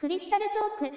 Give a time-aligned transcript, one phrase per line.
[0.00, 0.44] クリスタル
[0.80, 0.96] トーク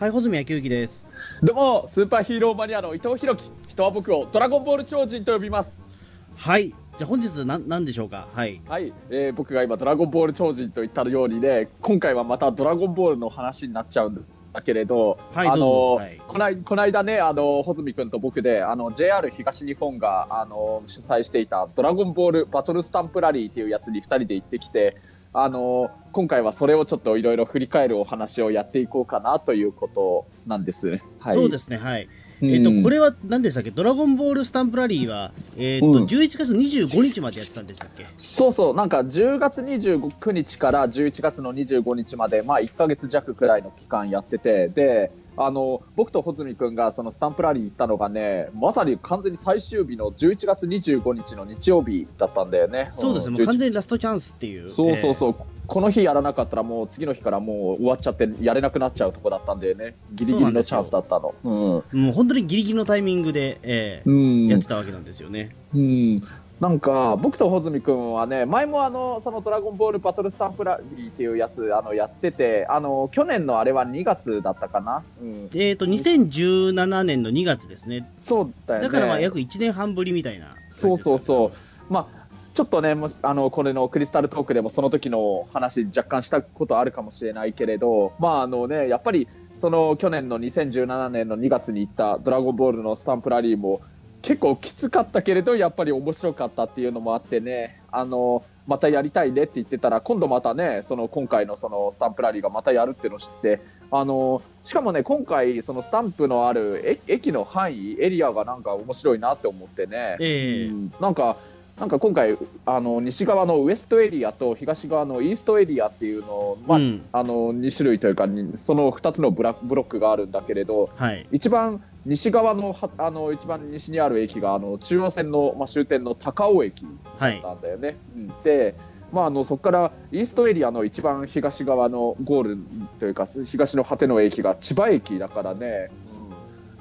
[0.00, 1.08] はい、穂積昭之です。
[1.44, 5.88] どうもスーパーヒーローマニアの伊藤弘樹人は僕をドラゴンボール超人と呼びます
[6.36, 8.26] はい、じゃあ本日なんなんでしょうか？
[8.32, 8.60] はい。
[8.66, 24.96] はい、えー僕が今ドラゴンボール超人と言ったようにね今回はまたドラゴンボールの話になっちゃうんだけれど、はいあのどうぞはいこないこの間ねあの穂積君と僕であの JR 東日本があの主催していたドラゴンボールバトルスタンプラリーっていうやつに2人で行ってきて
[25.32, 31.00] あの今回はそれをちょっといろいろ振り返るお話をやっていこうかなということなんです。
[31.20, 31.76] はい、そうですね。
[31.76, 32.04] はい。
[32.04, 32.10] うん
[32.42, 33.70] えっとこれは何でしたっけ？
[33.70, 38.06] ドラゴンボールスタンプラリーはえっとうん11月25日までやってたんでしたっけ？
[38.16, 52.90] そうそう、なんか10月29日から11月の25日まで、まあ1ヶ月弱くらいの期間やってて、で、あの、僕と穂積君がそのスタンプラリー行ったのがね、まさに完全に最終日の11月25日の日曜日だったんだよね。
[52.98, 53.36] そうですね。
[53.40, 54.70] う完全にラストチャンスっていう。
[54.70, 55.14] そうそうう。
[55.14, 59.96] そう、この日やらなかったらもう次の日からもう終わっちゃってやれなくなっちゃうとこだったんだよね。
[60.12, 61.34] ギリギリのチャンスだったの。
[61.44, 61.52] うん。
[61.52, 64.12] もう本当にギリギリのタイミングで、えーう
[64.46, 65.54] んやってたわけなんですよね。
[65.74, 66.22] うん、
[66.60, 78.10] なんか僕と穂積君はね前もあのその「ドラゴンボールバトルスタンプラリー」っていうやつあのやっててあの去年のあれは2月だったかな、うん、えっと2017年の2月ですね。
[78.18, 80.54] そうだよねだからまあ約1年半ぶりみたいな。
[80.68, 81.50] そうそうそ
[81.90, 82.20] うまあ
[82.52, 93.80] ちょっとねあのこれのクリスタルトークでもその時の話若干したことあるかもしれないけれどまああのねやっぱりその去年の2017年の2月に行った「ドラゴンボール」のスタンプラリーも
[94.22, 97.80] 結構きつかったけれどやっぱり面白かったっていうのもあってね。
[97.90, 103.60] あのまたやりたいねって言ってたら今度またねその今回のそのスタンプラリーがまたやるっていうのを知って。
[103.92, 110.68] あのしかもね今回そのスタンプのある駅駅の範囲エリアがなんか面白いなって思ってね、ええ。
[110.68, 110.92] うん。
[111.00, 111.36] なんか
[111.80, 112.36] なんか今回
[112.66, 121.26] あの西側のウエストエリアと東側のイーストエリアっていうのを、まあうんあの2種類というかにその2つのブラブロックがあるんだけれどはい。
[121.32, 126.84] 一番西側のはあの一番西にある駅があの中央線の、まあ、終点の高尾駅
[127.18, 127.40] はい。
[127.40, 127.96] なんだよね。
[128.14, 128.74] うんで、
[129.10, 132.58] まあ、あのそこからイーストエリアの一番東側のゴール
[132.98, 136.20] というか東の果ての駅が千葉駅だからね、うん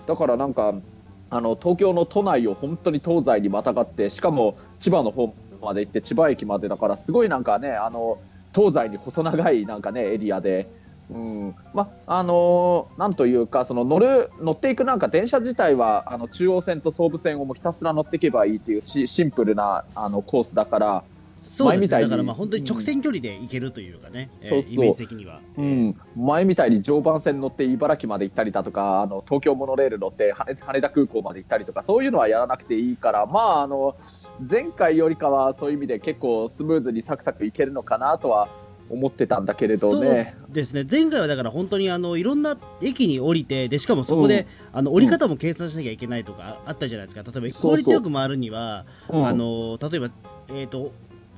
[0.07, 0.73] だからなんか
[1.29, 8.19] あの東京の都内を本当に東西にまたがってしかも千葉の方まで行って千葉駅までだからすごいなんかねあの
[8.56, 10.69] 東西に細長いなんかねエリアで。
[11.12, 21.03] うんまあのーなんというかその乗る乗っていくなんか電車自体はあの中央線と総武線をもひたすら乗っていけばいいっていうしシンプルなあのコースだから、
[21.44, 21.66] そうですね。
[21.66, 24.29] 前みたいにだからまあ本当に直線距離で行けるというかね。
[24.41, 25.39] えーそうそうイメージ的には。
[25.57, 33.95] うん、前みたいに常磐線乗って茨城まで行ったりだとかあの東京モノレール乗って羽羽田空港まで行ったりとかそういうのはやらなくていいから、まあ、あの
[34.50, 38.50] 前回よりかはそういう意味で結構スムーズにサクサクいけるのかなとは
[38.89, 40.35] 思ってたんだけれどね。
[40.45, 50.09] そうですね前回はだから本当にあのいろんな駅に降りてでしかもそこで、あの降り方も計算しなきゃいけないとかあったじゃないですか例えば効率よく回るにはうんあの例えば、
[50.50, 50.91] えー、と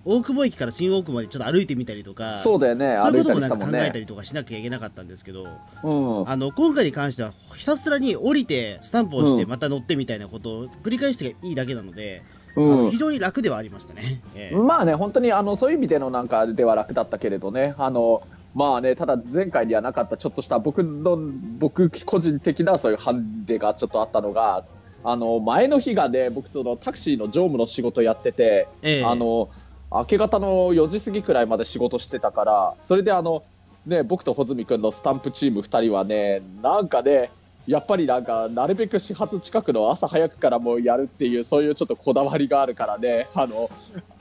[0.04, 2.98] 大久保駅から新大久保までちょっと歩いてみたりとかそうだよね。
[3.02, 4.00] そういうこともなんか考えたね。
[4.00, 5.48] りとかしなきゃいけなかったんですけど、
[5.84, 6.30] うん。
[6.30, 12.24] あの今回に関してはひたすらに降りてスタンプをしてうんまた乗ってみたいなことを繰り返していいだけなので、
[12.56, 12.86] あうん。
[12.86, 14.22] の非常に楽ではありましたね。
[14.36, 14.56] ええ。
[14.56, 18.24] まあね、本当にあのそういう意味でのなんかでは楽だったけれどね、あの
[18.56, 21.18] まあね、ただ前回にはなかったちょっとした僕の
[21.60, 24.66] 僕個人的なそういうハンデがちょっとあったのが、
[25.04, 29.06] あの前の日がね、僕そのタクシーの乗務の仕事やってて、ええ。
[29.06, 29.50] あの
[29.92, 33.44] 明け方の4時過ぎくらいまで仕事してたから、それであの
[33.86, 37.30] ね僕と穂積君のスタンプチーム2人はね、なんかね。
[37.68, 43.70] やっぱりなんか、なるべく始発近くの朝早くからもうやるっていう、そういうちょっとこだわりがあるからね、あの、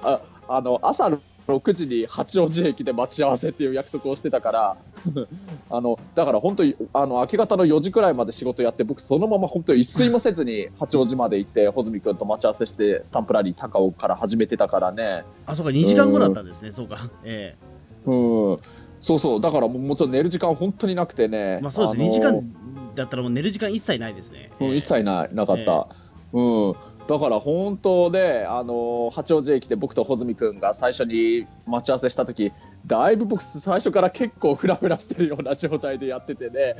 [0.02, 1.08] ああの朝
[1.56, 4.76] 6時に八王子駅で待ち合わせっていう約束をしてたから、
[5.70, 15.24] あのだから本当にあの明け方の4時くらいまで仕事やって、僕、そのまま本当に一睡もせずに八王子まで行って、穂積君と待ち合わせして、スタンプラリー高尾から始めてたからね。
[15.46, 17.08] あそうか2時間後だったんですね、そうか。
[17.24, 17.56] え
[18.06, 18.10] え。
[18.10, 18.58] うん。
[19.00, 21.58] そうそう、だからもうもちろん寝る時間本当になくてね。
[21.62, 22.54] まあそうですね、の2時間
[22.94, 24.50] だったらもう寝る時間一切ないですね。
[24.60, 25.34] うん、一切ない。
[25.34, 25.88] なかった、
[26.32, 26.74] うん、
[27.10, 32.52] だから本当で、あの八王子駅で僕と穂積君が最初に待ち合わせした時
[32.90, 36.76] だいぶ僕最初から結構フラフラしてるような状態でやっててね。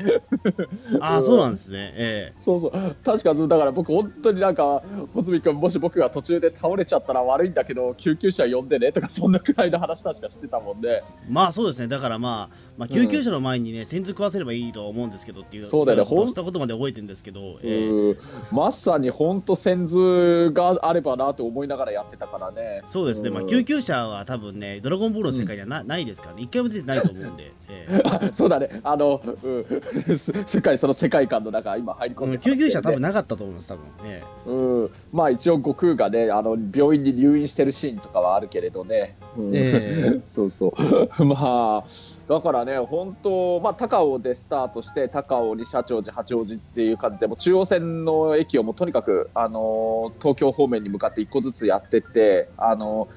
[1.01, 1.93] ああ、そうなんですね。
[1.97, 2.97] えそうそう。
[3.05, 4.83] 確かだから僕本当になんか
[5.15, 16.05] 穂積君もし僕が途中で倒れちゃったら悪いんだけど救急車呼んでねとかそんなくらいの話確かしてたもんでえまあそうですね、だからまあ、まあ、救急車の前にね、線図食わせればいいとは思うんですけどっていう、そうだよね。
[16.05, 17.89] ことをしたことまで覚えてるんですけど、ええ。
[17.89, 18.19] うん。
[18.51, 22.83] まさに本当線図があればなと思いながらやってたからね。
[22.87, 23.49] そうですね、まあ、うん。
[23.49, 33.85] 救急車は多分ね、ドラゴンボールの世界にはな,、ないないですからね、一回も出てないと思うんで、 えーそうだね、あの、うん、すすっかりその世界観の中、今入り込んで、救急車多分なかったと思います、多分。
[34.08, 34.23] ね。
[34.47, 39.50] うん、まあ一応、悟空がね、あの病院に入院してるシーンとかはあるけれどね、うん。
[39.55, 40.75] え そうそ
[41.19, 41.85] う、 まあ、
[42.29, 53.08] だからね、本当、まあ、高尾でスタートして、高尾に社長寺、八王子っていう感じで、もう中央線の駅をもうとにかく、あの東京方面に向かって一個ずつやってって、あの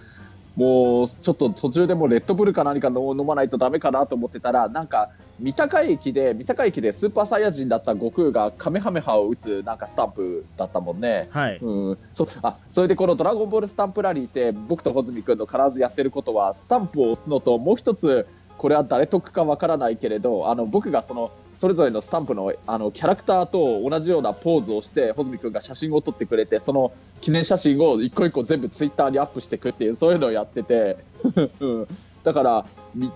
[0.55, 5.09] もうちょっと途中でもうレッドブルか何か飲飲まないとダメかなと思ってたら、なんか、
[5.39, 11.27] 三鷹駅で、三鷹駅でスーパーサイヤ人だった悟空がカメハメハを打つなんかスタンプだったもんね。
[11.31, 18.27] はい、うん、そあそれでこの「ドラゴンボールスタンプラリー」って僕と穂積君の必ずやってることはスタンプを押すのともう一つ
[18.57, 26.91] これは誰得かわからないけれどあの僕がそのそれぞれのスタンプのあのキャラクターと同じようなポーズをして穂積君が写真を撮ってくれてその
[27.21, 30.97] 記念写真を一個一個全部ツイッターにアップしていくっていうそういうのをやってて、
[31.61, 31.87] うん、
[32.23, 33.11] だからみ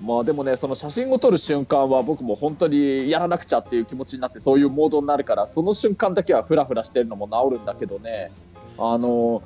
[0.00, 8.30] まあでもね、その写真を撮る瞬間は僕も本当にやらなくちゃっていう気持ちになってそういうモードになるからその瞬間だけはフラフラしてるのも治るんだけどね。
[8.78, 9.42] あの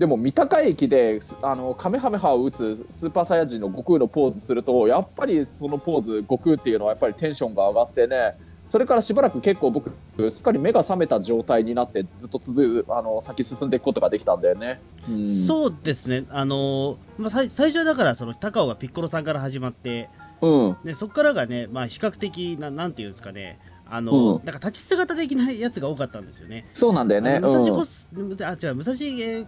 [0.00, 9.92] でも三鷹駅であのカメハメハを打つスーパーサイヤ人の悟空のポーズするとやっぱりそのポーズ悟空っていうのはやっぱりテンションが上がってねそれからしばらく結構僕
[10.30, 14.80] すっかり目が覚めた状態になってずっと続あの先進んでいくことができたんだよね。
[15.06, 20.08] うんそうですね、あのーまあ、最最初はだから、その高尾がピッコロさんから始まって、
[20.40, 23.58] うんでそこからがね、まあ、比較的な、なんていうんですかね、
[23.90, 26.64] あのうんなんか立ち姿的なやつが多かったんですよね。
[26.72, 27.40] そうなんだよね。
[27.40, 29.46] 武蔵うんあ違う武蔵えー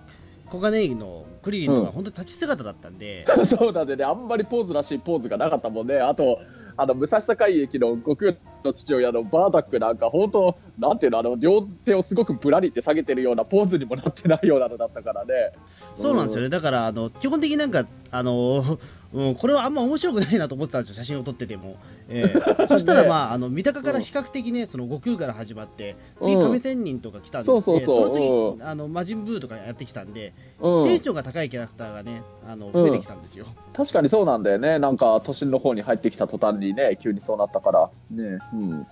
[0.52, 5.98] 小金井のクリリンとか、うん本当に立ち姿だったんで、 そうなんでね、あんまりポーズらしいポーズがなかったもんね。
[5.98, 6.40] あと、
[6.76, 15.52] あの、武蔵境駅の悟空の父親のバーダックなんか、本当なんていうの、あの、両手をすごくぶらりって下げてるようなポーズにもなってないようなのだったからね。
[15.94, 18.78] そうなんですよね、だからあの基本的になんか、あの
[19.12, 21.76] うん、これはあんま面白くないなと思ってたんですよ、写真を撮ってても。
[22.08, 33.46] ええ そしたら、ねまあ、あの三鷹から比較的ね、その悟空から始まって、次、うん亀仙人とか来たんで、そうそうそうの次、うんあの魔人ブーとかやってきたんで、うんテンションが高いキャラクターがね、あの増えてきたんですよ。
[33.74, 34.78] 確かにそうなんだよね。
[34.78, 37.90] なんか、都心の方に入ってきた途端にね、急にそうなったから。
[38.10, 38.86] ね、うん。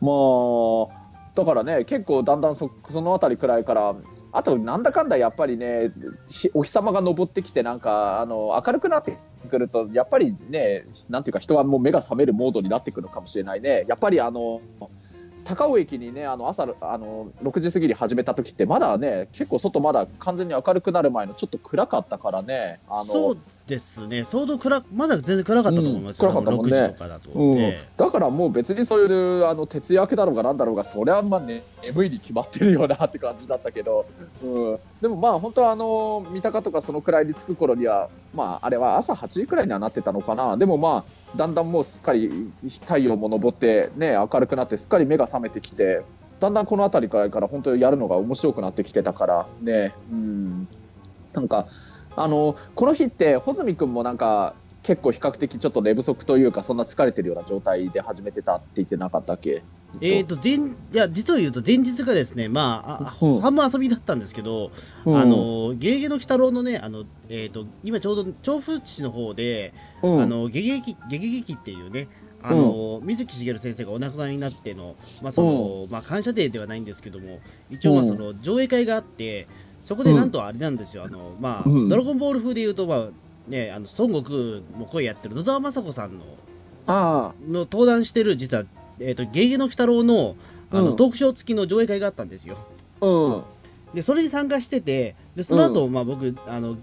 [0.00, 1.00] まあ、
[1.34, 3.94] だからね、結構だんだんそそのあたりくらいから、
[4.32, 5.92] あと、なんだかんだやっぱりね、
[6.54, 9.16] お日様が昇ってきて、なんか、あの、明るくなって
[9.48, 13.84] くると、やっぱりね、なんていうか、人はもう目が覚めるモードになってくるかもしれないね。
[13.88, 14.60] やっぱりあの、
[15.44, 23.36] 高尾駅にね、あの朝あの6時過ぎに始めた時って、まだね、結構外まだ完全に明るくなる前のちょっと暗かったからね、あの
[23.66, 26.76] ですね、相当暗まだ全然暗かったと思いますよ、うん暗かったもんね。
[26.76, 27.30] 6時とかだと。
[27.30, 27.58] うん。
[27.58, 34.06] えだからもう別にそういうあの徹夜明けだろうがなんだろうがそれはまあ、ね、眠いに決まってるよなって感じだったけど、
[34.42, 40.56] うん、でもまあ本当はあの三鷹とかそのくらいに着く頃にはまああれは朝8時くらいにはなってたのかな。
[40.56, 46.02] でもまあだんだんもうすっかり太陽も昇ってね明るくなってすっかり目が覚めてきて
[46.40, 49.94] だんだんこの辺りくらいから本当にやるのが面白くなってきてたからね。
[50.10, 50.68] うん。
[51.32, 51.68] なんか
[52.16, 59.62] あのこの日って穂積君もなんか結構比較的ちょっと寝不足というかそんな疲れてるような状態で始めてたって言ってなかったっけ？
[60.00, 63.40] えーと前いや実を言うと前日がですね、まあ、あうん。
[63.40, 64.70] 半分遊びだったんですけど、
[65.04, 65.18] うん。
[65.18, 70.22] あのゲゲゲの鬼太郎のね、あのえー、と今ちょうど調布市の方で、うん。
[70.22, 72.08] あのゲゲゲキゲゲゲキっていうね、
[72.42, 79.48] あの水木しげる先生がお亡くなりになっての、まあそのまあ、感謝デーではないんですけども、一応まあその上映会があって、
[79.82, 81.88] そこでなんとあれなんですよ、あのまあうん。
[81.88, 83.08] ドラゴンボール風で言うと、まあ
[83.48, 86.20] ね、あの孫悟空も声やってる野沢雅子さんの
[86.86, 88.64] あの登壇してる実は、
[88.98, 90.36] えー、とゲゲゲの鬼太郎の
[90.70, 90.96] あの、うん。
[90.96, 92.56] トークショー付きの上映会があったんですよ。
[93.00, 93.42] あうん。
[93.94, 96.76] でそれに参加しててでその後、まあ僕あの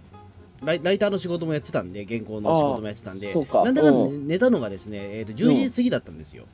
[0.63, 3.63] ライライターの仕事もやってたんで原稿の仕事もやってたんであそうか。
[3.63, 6.46] なんだかう寝たのがですね、えー、と11時過ぎだったんですよ。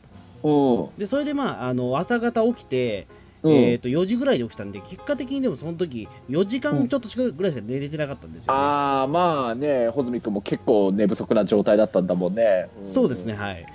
[0.44, 1.00] うん。
[1.00, 3.08] でそれでまああの朝方起きて、
[3.44, 3.54] うん。
[3.54, 8.60] えー、と4時ぐらいで起きたんで結果的にでもその時4時間ちょっとしかぐらいしか寝れてなかったんですよ、ね。
[8.60, 12.88] ああまあね穂積君も結構寝不足な状態だったんだもんね、ん。
[12.88, 13.66] そうですねはい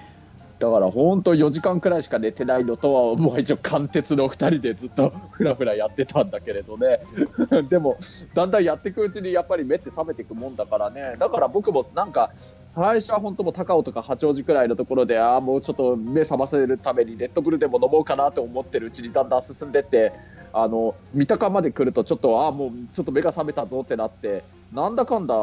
[0.59, 7.01] だから本当4時間くらいしか寝てないのとはもう一応貫徹の2人でずっとふらふらやってたんだけれどね。
[7.71, 7.97] でも
[8.35, 11.17] だんだんやっていくうちにやっぱり目って覚めていくもんだからね。
[11.19, 12.33] だから僕もなんか
[12.67, 20.13] 最初は本当も高尾とか八王子くらいのところでああもうちょっと目覚ませるためにレッドブルでも飲もうかなと思ってるうちにだんだん進んでって
[20.53, 25.35] あの三鷹まで来るとちょっとああもうちょっと目が覚めたぞってなってなんだかんだ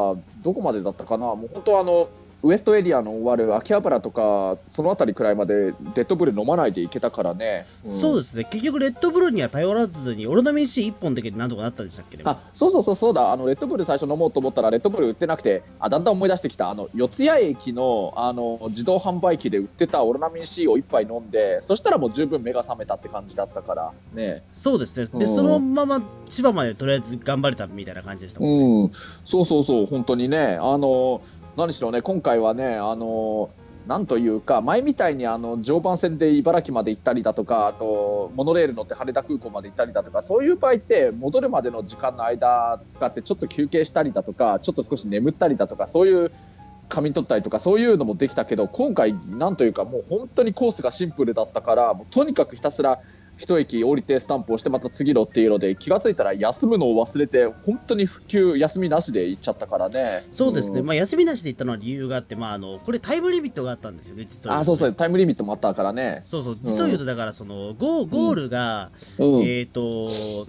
[0.42, 1.34] どこまでだったかな。
[1.34, 2.08] もう本当あの
[2.46, 8.44] ウエストエリアの終わる秋葉原とかその辺りくらいまでレッドブル飲まないでいけたからね、うん、そうですね。
[8.44, 13.32] 結局レッドブルには頼らずにオロナミン C1 本だけでなんとかなったんでしたっけ、ね、あそうそうそうそうだ。
[13.32, 16.70] あのレッドブル最初飲もうと思ったらレッドブル売ってなくてあだんだん思い出してきた。
[16.70, 24.44] あの四谷駅のあの自動販売機で売ってたオロナミン C を1杯飲んでそしたらもう十分目が覚めたって感じだったからね。
[24.52, 25.06] そうですね。
[25.06, 26.00] で、うん、そのまま
[26.30, 28.92] 千葉までとりあえず頑張れたみたいな感じでしたもんね、うん、
[29.24, 29.86] そうそうそう。
[29.86, 30.58] 本当にね。
[30.60, 31.22] あの
[31.56, 33.50] 何しろね、今回はね、あの
[33.86, 46.30] なんというか、前みたいにあの常磐線で茨城まで行ったりだとか、あとモノレール乗って羽田空港まで行ったりだとか、そういう場合って、戻るまでの時間の間使って、ちょっと休憩したりだとか、ちょっと少し眠ったりだとか、そういう
[46.88, 53.00] 仮眠取ったりとか、そういうのもできたけど、今回、なんというか、もう本当にコースがシンプルだったから、もうとにかくひたすら
[53.36, 60.24] 一駅降りてスタンプをしてまた次のっていうので気が付いたら休むのを忘れて本当に復旧休みなしで行っちゃったからね。
[60.32, 70.46] そうですね、うん、まあ、休みなしで行ったのは理由があって、まあ、あのこれタイムリミットがあったんですよね実は、ね、あそうそうタイムリミットもあったからねそうそう実を言うとだからそのゴゴールが、うん、えっ、ー、と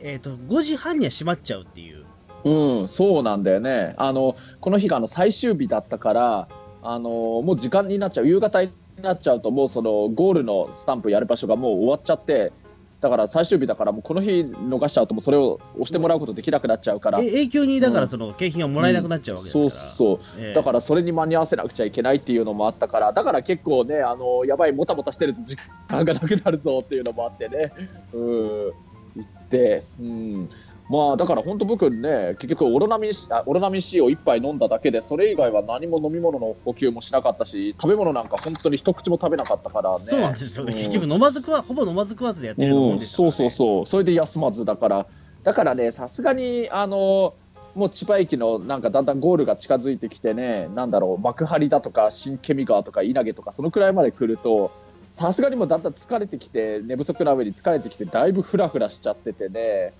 [0.00, 2.04] えーと、5時半には閉まっちゃうっていう。
[2.44, 3.94] うん、そうなんだよね。
[3.96, 6.48] あのこの日があの最終日だったから、
[6.82, 7.10] あの
[7.42, 8.26] もう時間になっちゃう。
[8.26, 8.72] 夕方に
[9.02, 12.52] なっちゃうともうそのゴールのスタンプやる場所がもう終わっちゃって
[13.00, 17.20] だから最終日だからもうこの日逃しちゃうともうそれを押してもらうことできなくなっちゃうから。
[17.20, 25.56] 永久にだからその景品がもらえなくなっちゃうわけですから、うん、そうそう、えー、だからそれに間に合わせなくちゃいけないっていうのもあったからだから結構ねあのやばいもたもたしてると時
[25.88, 27.72] 間がなくなるぞっていうのもあってね。
[28.14, 28.72] うん。
[29.16, 30.48] 行ってうん
[30.88, 33.12] まあだから本当僕ね結局オロナミン
[33.46, 40.04] オロナミン C を1杯飲んだだけでそれ以外は何も飲み物の補給もしなかったし食べ物なんか本当に一口も食べなかったからね。
[40.04, 40.64] そうなんですよ。
[40.64, 43.86] ね、うん、結局飲まずくわほぼ飲まず食わずでやってると思うんですよ、ね、そうそうそう。
[43.86, 45.06] それで休まずだから。
[45.42, 47.34] だからねさすがにあの
[47.76, 54.72] もう千葉駅のなんかだんだんゴールが近づいてきてねなんだろう幕張だとか新ケミ川とか稲毛とかそのくらいまで来ると
[55.16, 59.94] さすがにもだんだん疲れてきて寝不足な上に疲れてきてだいぶフラフラしちゃっててね。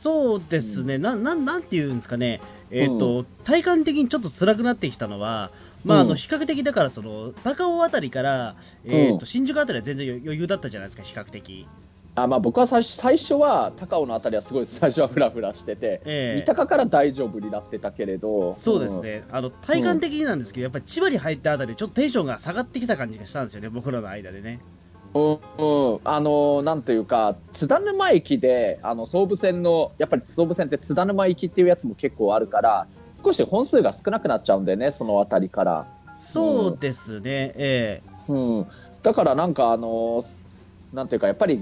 [0.00, 5.50] そうですね、うん、なななんていうんですかね、えーと、うん、体感的にちょっと辛くなってきたのは、
[5.84, 8.56] まあ、あの比較的だからその高尾辺りから、
[8.86, 11.68] えーと、新宿辺りは全然余裕だったじゃないですか比較的。
[12.14, 18.54] あまあ、僕は最初最初は高尾の辺りはすごい最初はふらふらしてて、えー、三鷹から大丈夫になってたけれど。
[18.58, 24.60] そうですね、うん、あの体感的になんですけど、やっぱり千葉に入ったあたりちょっとテンションが下がってきた感じがしたんですよね僕らの間でね。
[25.14, 35.86] うん、あのなんというか津田沼駅であの総武線のやっぱり総武線って津田沼行きっていうやつも結構あるから少し本数が少なくなっちゃうんでねその辺りから。
[36.18, 38.32] そうですね、ええ。
[38.32, 38.66] うん、
[39.02, 40.22] だからなんかあの
[40.92, 41.54] なんていうかやっぱり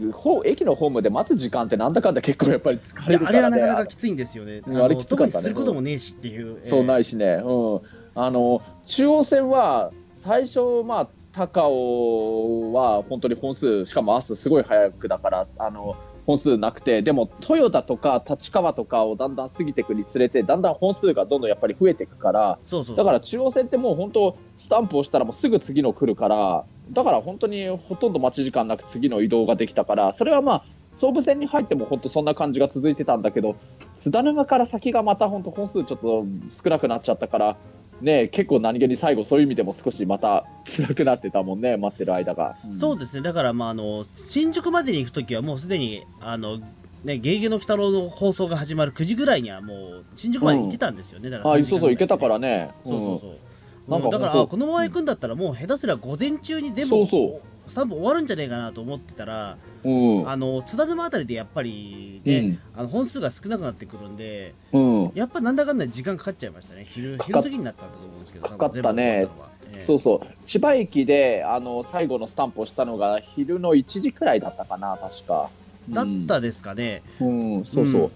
[0.45, 4.61] 駅のホームで待つ時間ってなんだかんだ結構やっぱり疲れるから、ね、あれはなかなかきついんですよね。
[4.67, 5.43] あれきつかったね。
[5.43, 7.81] することもねえしっていう、うん、そうないしね、うん、
[8.15, 15.97] あの中央線は最初まあ高尾は本当に本数、しかも明日すごい早くだから、あの
[16.27, 30.64] 本数なくて、でも豊田とか立川とかをだんだん過ぎていくにつれて、だんだん本数がどんどんやっぱり増えていくから、そうそうだから中央線ってもう本当、スタンプをしたらもうすぐ次の来るから、だから本当にほとんど待ち時間なく次の移動ができたから、それはまあ、
[30.97, 33.56] 総武線に入っても本当そんな感じが続いてたんだけど、
[33.94, 37.56] 津田沼から先がまた本当本数ちょっと少なくなっちゃったから、
[38.00, 43.23] ね、結構何気に最後そういう意味でも少しまた辛くなってたもんね待ってる間が、うん、そうですね。
[43.23, 46.61] だからまああの新宿までに行く時はもうすでにあの
[47.04, 53.38] ね、ゲゲの鬼太郎の放送が始まる9時ぐらいにはもう新宿まで行ってたんですよね、うん、だから、そうそう行けたからね、そうそうそう、
[53.90, 57.04] なんかだからこのまま行くんだったらもう下手すら午前中に全部
[57.70, 59.90] スタンプ終わるんじゃねえかなと思ってたら、う
[60.23, 66.87] ん、あの津田沼あたりでやっぱりね、うん、あの本数が少なくなってくるんで、うん、やっぱなんだかんだ時間かかっちゃいましたね。
[66.88, 69.28] 昼昼過ぎになったんだと思うんですけどかかったね、
[69.73, 70.47] えー、そうそう。
[70.47, 75.50] 千葉駅であの最後のスタンプをしたのが昼の1時くらいだったかな確か。
[75.88, 77.02] だったですかね。
[77.20, 78.11] うん、そうそう、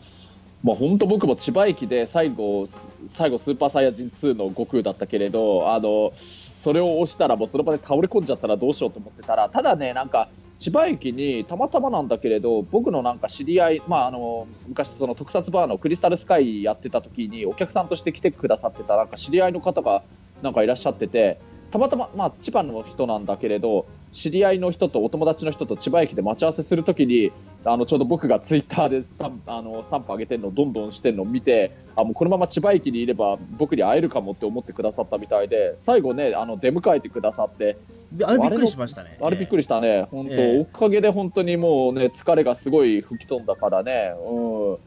[0.65, 2.67] まあ、本当僕も千葉駅で最後
[3.07, 6.13] 最後スーパーサイヤ人2の悟空だったけれどあの
[6.57, 20.03] それを押したらもうその場で倒れ込んじゃったらどうしようと思ってたらただねなんか千葉駅にたまたまなんだけれど僕のなんか知り合い、まあ、あの昔その特撮バーのクリスタルスカイやってた時にお客さんとして来てくださってたなんか知り合いの方が
[20.41, 21.39] なんかいらっしゃってて
[21.73, 27.33] たまたま、まあ、千葉の人なんだけれど知り合いの人とお友達の人と千葉駅で待ち合わせするときに
[27.65, 37.77] あのちょうど僕がツイッターでスタンあのスタンプ上げてるのをどんどんしてるのを見てあもうこのまま千葉駅にいれば僕に会えるかもって思ってくださったみたいで最後ねあの出迎えてくださって
[38.23, 39.19] あれびっくりしましたね。
[39.21, 44.79] あれびっくりしたね、本当、えー、おかげで本当にもうね疲れがすごい吹き飛んだからね、う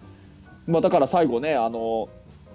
[0.69, 0.71] ん。
[0.71, 2.07] まあ、だから最後ねあの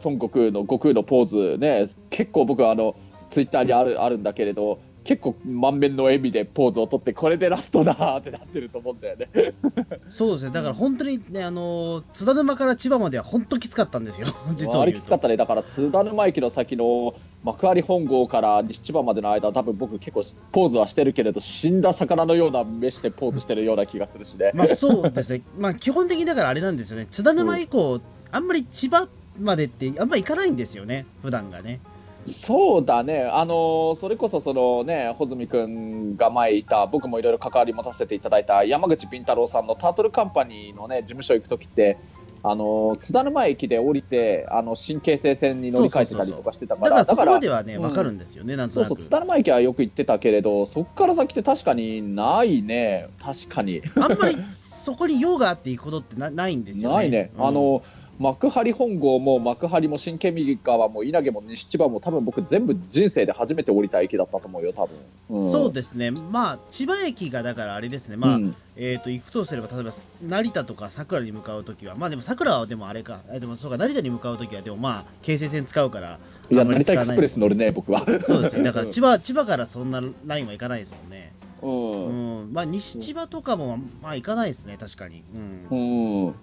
[0.02, 2.96] 孫悟空の悟空のポーズね結構僕はあの
[3.28, 9.28] ツイッターにあるあるんだけれど結構満面の笑みでポーズを取ってこれでラストだーってなってると思うんだよね。
[10.08, 10.50] そうですね。
[10.50, 14.28] だから本当にねあの津田沼から千葉までは本当きつかったんですよ。
[14.56, 24.52] 実はあれきつかったねだから津田沼駅の先の幕張本郷から西千葉までの間多分僕結構ポーズはしてるけれど死んだ魚のような目してポーズしてるような気がするしね。
[24.54, 25.42] まあそうですね。
[25.58, 27.08] まあ基本的にだからあれなんですよね。
[27.10, 29.08] 津田沼以降、あんまり千葉
[29.40, 31.06] までってあんま行かないんですよね。
[31.22, 31.80] 普段がね
[32.26, 41.98] そうだね、あのーそれこそそのね、穂積君が前いた、僕もいろいろ関わり持たせていただいた山口敏太郎さんのタートルカンパニーのね、事務所行くときって、
[42.44, 47.82] あのー津田沼駅で降りて、あの新京成線に乗り換えてたりとかしてたから、だからそこまではねうん。
[47.82, 48.88] 分かるんですよね、なんとなく。
[48.88, 53.82] そうそう、津田沼駅はよく行ってたけれど、そこから先って確かにないね、確かに。
[53.96, 56.96] あんまりそこに用があって行くことってなないんですよね。
[56.96, 57.46] ないね、うん。
[57.46, 57.82] あの
[58.18, 65.52] 幕張本郷も幕張も新県右側も稲毛も西千葉も多分僕全部人生で初めて降りた駅だったと思うよ多分、ん。
[65.52, 66.10] そうですね。
[66.10, 68.16] まあ千葉駅がだからあれですね。
[68.16, 68.56] まあ、うん。
[68.74, 69.92] えー、と行くとすれば例えば
[70.22, 73.20] 成田とか桜に向かうときはまあでも桜はでもあれか。
[73.30, 76.18] えでもそうか成田に向かうときはでもまあ京成線使うから
[76.50, 78.04] いや成田エクスプレス乗るねね僕は。
[78.26, 78.62] そうですね。
[78.62, 81.32] だから 千葉千葉からそんなラインは行かないですもんね。
[81.62, 82.52] うん、うん。
[82.52, 85.22] まあ西千葉とかもまあ行かないですね確かに。
[85.34, 85.66] うん。
[85.70, 86.34] うん、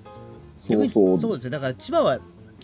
[0.60, 1.20] そうそう。
[1.20, 1.50] そうですね。
[1.50, 2.20] だから千葉は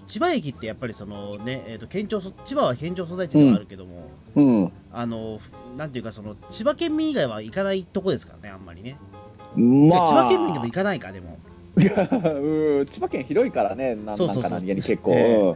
[0.06, 4.72] 千葉駅ってやっぱりそのね、えー、と県庁所千葉は県庁所在地ではあるけども、うん。
[4.92, 5.40] あの
[5.78, 8.98] なんていうかその千葉県民以外は行かないとこですからねあんまりね、
[9.56, 10.08] まあ。
[10.08, 11.40] 千葉県民でも行かないかでも。
[11.76, 12.86] うん。
[12.86, 15.56] 千葉県広いからねなんか何気に結構、え。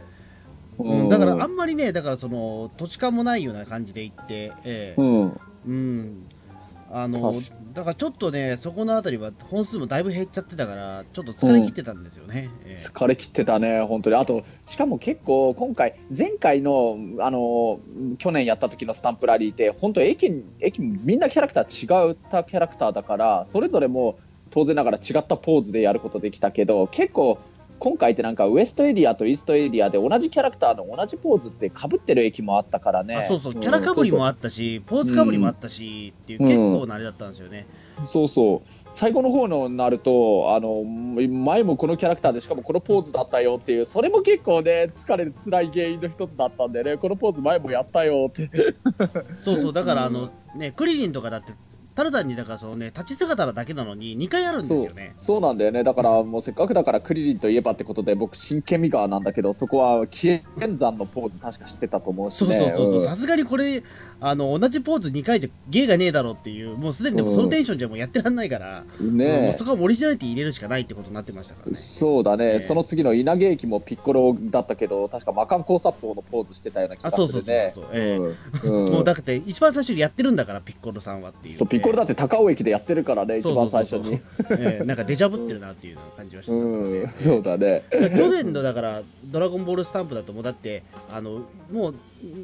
[0.78, 1.02] うん。
[1.02, 4.94] うん、だからあんまりねだからその土地勘もないような感じで行って、ええ。
[4.96, 5.40] うん。
[5.66, 6.26] うん
[6.92, 12.74] あの確だからちょっとねそこのあたりは本数もだいぶ減っちゃってたからちょっと疲れ切ってたんですよね、ええ。
[12.74, 14.16] 疲れ切ってたね、本当に。
[14.16, 17.80] あと、しかも結構、今回、前回の、あの、
[18.18, 24.18] 去年やった時のスタンプラリーって、本当駅、駅、みんなキャラクター違ったキャラクターだから、それぞれも
[24.50, 27.38] 当然ながら違ったポーズでやることできたけど、結構、
[27.80, 33.16] 今回ってなんかウエストエリアとイーストエリアで同じキャラクターの同じポーズってかぶってる駅もあったからね。
[33.16, 33.54] あそうそう。
[33.54, 37.66] キャラかぶりもあったし、ポーズかぶりもあったし、っていううん結構なあれだったんですよね、
[38.04, 38.68] そうそう。
[38.92, 46.96] 最後の方のなるとあの前もこのキャラクターでしかもこのポーズだったよっていうそれも結構ね疲れる辛い原因の一つだったんでね。
[46.98, 48.50] このポーズ前もやったよって。
[49.32, 49.72] そうそう。
[49.72, 50.12] だからあうん。
[50.14, 51.52] のねクリリンとかだって
[51.94, 55.12] ただ単にだからそのね立ち姿なだけなのに2回あるんですよね。
[55.16, 55.82] そうなんだよね。
[55.82, 62.58] だからもうせっかくだからクリリンといえばってことで僕真剣味川なんだけどそこは紀元山のポーズ確か知ってたと思うしね。
[62.58, 62.94] そうそうそう。
[63.00, 63.04] うん。
[63.04, 63.82] さすがにこれ
[64.20, 71.74] あの同じポーズ2回じゃ芸がねえだろっていうもうすでにでもそのテンションじゃもうやってらんないから、もねうそこはオリジナリティ入れるしかないってことになってましたからね。
[71.74, 78.18] そうだね、ええその次の稲毛駅もピッコロだったけど確か魔漢交殺法のポーズしてたような気があそうそうそうするねそう、え
[78.64, 78.68] え。
[78.68, 78.84] うん。
[78.84, 81.54] う んもうだって一番最初にやってるんだからピッコロさんはっていう。
[81.54, 84.20] そうピッコロだって高尾駅でやってるからね、一番最初に。
[84.50, 84.84] ええ。
[84.84, 86.58] なんかデジャブってるなっていう感じはしてた。
[86.58, 87.84] ね うん、そうだね。
[87.90, 91.94] 去年のだから「ドラゴンボールスタンプ」だともうだってあのもう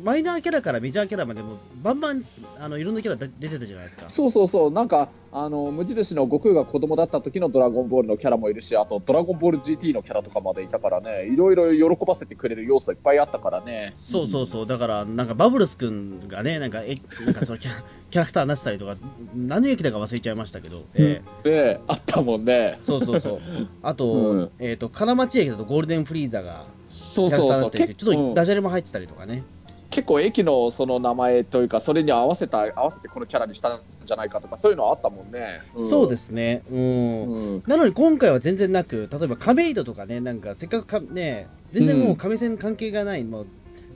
[0.02, 2.24] マイナーキャラからメジャーキャラまでもバンバン
[2.58, 4.08] あのいろんなキャラ出出てたじゃないですか。
[4.08, 13.94] そうそうそう、なんか、あの無印の悟空が子供だった時のドラゴンボールのキャラもいるし、あとドラゴンボール GT のキャラとかまでいたからね、いろいろ喜ばせてくれる要素いっぱいあったからね。
[14.10, 14.66] そうそうそう。
[14.66, 17.72] だからなんかバブルス君がねなんかえなんかそのキャ
[18.10, 18.96] キャラクターになってたりとか
[19.34, 21.48] 何の駅だか忘れちゃいましたけど、ええ。
[21.48, 22.78] で、あったもんね。
[22.84, 23.40] そうそうそう。
[23.82, 24.50] あと,、うん。
[24.58, 28.34] えー、と金町駅だとゴールデンフリーザがそうキャラクそうそう、ターになっててちょっとうん。
[28.34, 29.65] ダジャレも入ってたりとかね、結
[30.06, 35.60] 構駅のその名前というか、それに合わせた、合わせてこのキャラにしたんじゃないかとか、そういうのあったもんね。
[35.78, 35.90] ん。
[35.90, 36.62] そうですね。
[36.70, 37.62] うん、うん。
[37.66, 43.44] なのに今回は全然なく例えば亀戸とかねなんかせっかくかね全然もう亀線関係がない、もう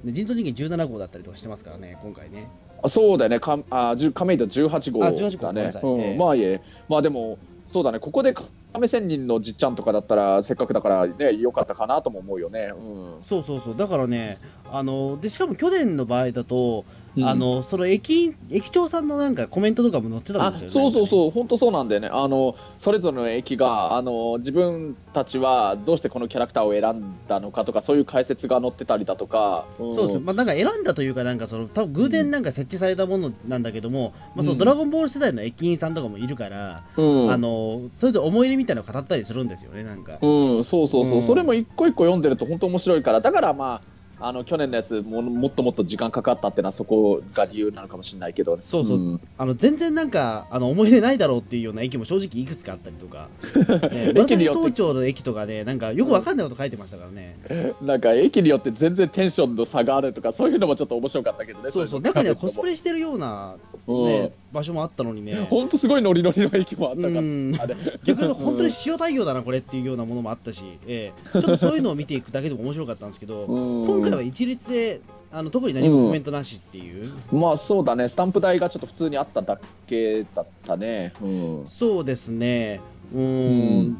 [0.04, 2.48] ね人造人間17号だったりとかしてますからね今回ね。
[2.82, 5.80] あそうだよね、かあ亀戸18号あ18号ごだねめんなさ。
[5.80, 5.82] い。
[5.82, 6.00] うん。
[6.00, 6.16] ええ。
[6.16, 8.34] まあいえ、まあでも、そうだね、ここで
[8.72, 12.72] 亀仙人のじっちゃんとかだったら、せっかくだからね、良かったかなとも思うよね。
[12.76, 14.38] うんそうそうそうだからね
[14.70, 16.85] あのでしかも去年の場合だと、
[17.16, 17.24] うん。
[17.24, 20.72] あのその駅駅長さんのなんかコメントとかも載ってたんあですよね。
[20.72, 22.08] そうそううそう、本当そうなんだよね。
[22.10, 29.94] あのそれぞれの駅があの自分たちはどうしてこのキャラクターを選んだのかとか、そういう解説が載ってたりだとか、ん。
[29.94, 30.18] そうです。
[30.20, 37.30] まあ、なんか選んだというか、なんかその多分偶然なんか設置されたものなんだけども、まあ、そのドラゴンボール世代の駅員さんとかもいるから、うん。
[37.30, 40.18] あのそれぞれ思い入れみたいなのを語ったりするんですよね、なんか。
[40.20, 41.22] うん、そうそうそう、うん。
[41.22, 48.98] それも一個一個読んでると本当面白いから、だからまあ、あの去年のやつももっともっと時間かかったっていうのはそこが理由なのかもしれないけど、そうそう。
[48.98, 49.20] ん。
[49.38, 53.28] あの全然なんかあの思い出ないだろうっていうような駅も正直いくつかあったりとか、
[53.90, 57.37] ね、紫駅によって総町の駅とかでなんかよくわかんないこと書いてましたからね、
[57.80, 61.70] なんか駅によって全然テンションの差があるとかそういうのもちょっと面白かったけどね。
[61.70, 62.00] そうそう。
[62.00, 63.56] 中にはコスプレしてるような、
[63.87, 65.46] ね場所もあったのにね。
[65.50, 71.32] 本当すごいノリノリの駅もあったから、逆に本当に塩対応だなこれっていうようなものもあったし、ええ。
[71.32, 73.86] ちょっとそういうのを見ていくだけでも面白かったんですけど、 うん。
[73.86, 75.00] 今回は一律で
[75.32, 78.08] あの特に何もコメントなしっていう、まあそうだね。
[78.08, 81.12] スタンプ台がちょっと普通にあっただけだったね。
[81.22, 81.62] うん。
[81.66, 82.80] そうですね。
[83.14, 83.98] うん。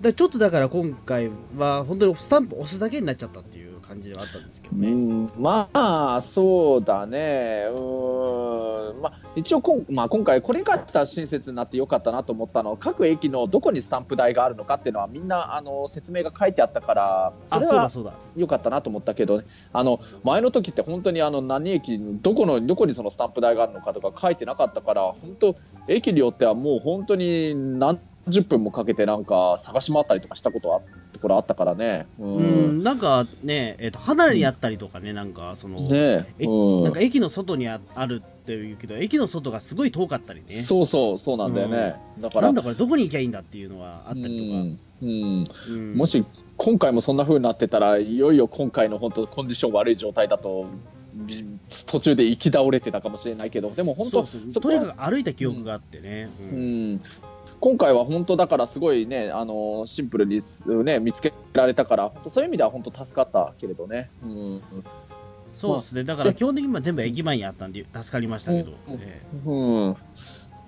[0.00, 7.66] だちょっとだから今回は本当にスタンプ押すだけになっちゃったっていう感じではあったんですけどね、うんまあそうだね。
[7.70, 17.90] うんまあ一応こん、まあ、今回これに関しては親切になってよかったなと思ったのは各駅のどこにスタンプ台があるのかっていうのはみんなあの説明が書いてあったからそあれは
[18.36, 19.46] よかったなと思ったけどね。
[19.72, 25.56] あの前の時って本当にあの何駅どこのどこにそのスタンプ台があるのかとか書いてなかったから本当
[25.88, 30.86] 駅によってはもう本当に何十分もかけてなんか探し回ったりとかしたことはと
[31.22, 32.06] ころあったからね。
[32.18, 36.44] ううんなんかね、えー、と離れにあったりとかね、なんかその、ねえ。
[36.44, 36.84] うん。
[36.84, 44.78] なんか駅の外にああるっていうけど、駅の外がすごい遠かったりね、そうそうそうなんだよね、だからなんだこれ、どこに行きゃいいんだっていうのはあったりとか、うん。
[45.02, 45.46] うん。
[45.68, 45.96] うん。
[45.96, 46.24] もし
[46.56, 50.66] 今回もそんな風になってたらいよいよ今回の本当コンディション悪い状態だと
[51.14, 51.44] び
[51.86, 57.02] 途中で行き倒れてたかもしれないけどでも本当そとはにかく歩いた記憶があってね、ううんん
[57.62, 60.42] 今回は本当だからすごいねあのシンプルに、
[60.84, 64.10] ね、見つけられたから本当そういう意味では本当助かったけれどね。
[64.24, 64.62] うん。
[65.54, 68.98] そうですね、だから基本的にまあ全部駅前にあったんで助かりましたけど、うん。
[69.00, 69.52] えう
[69.90, 69.96] ん。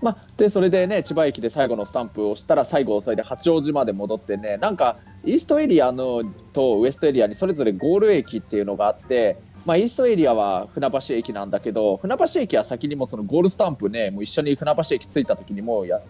[0.03, 16.01] まあ、でそれでね千葉駅で最後のスタンプを押したら最後それで八王子まで戻ってねなんかイーストエリアのとウエストエリアにそれぞれゴール駅っていうのがあって、まあ、イーストエリアは船橋駅なんだけど船橋駅は先にもそのゴールスタンプねもう一緒に船橋駅着いた時にもうや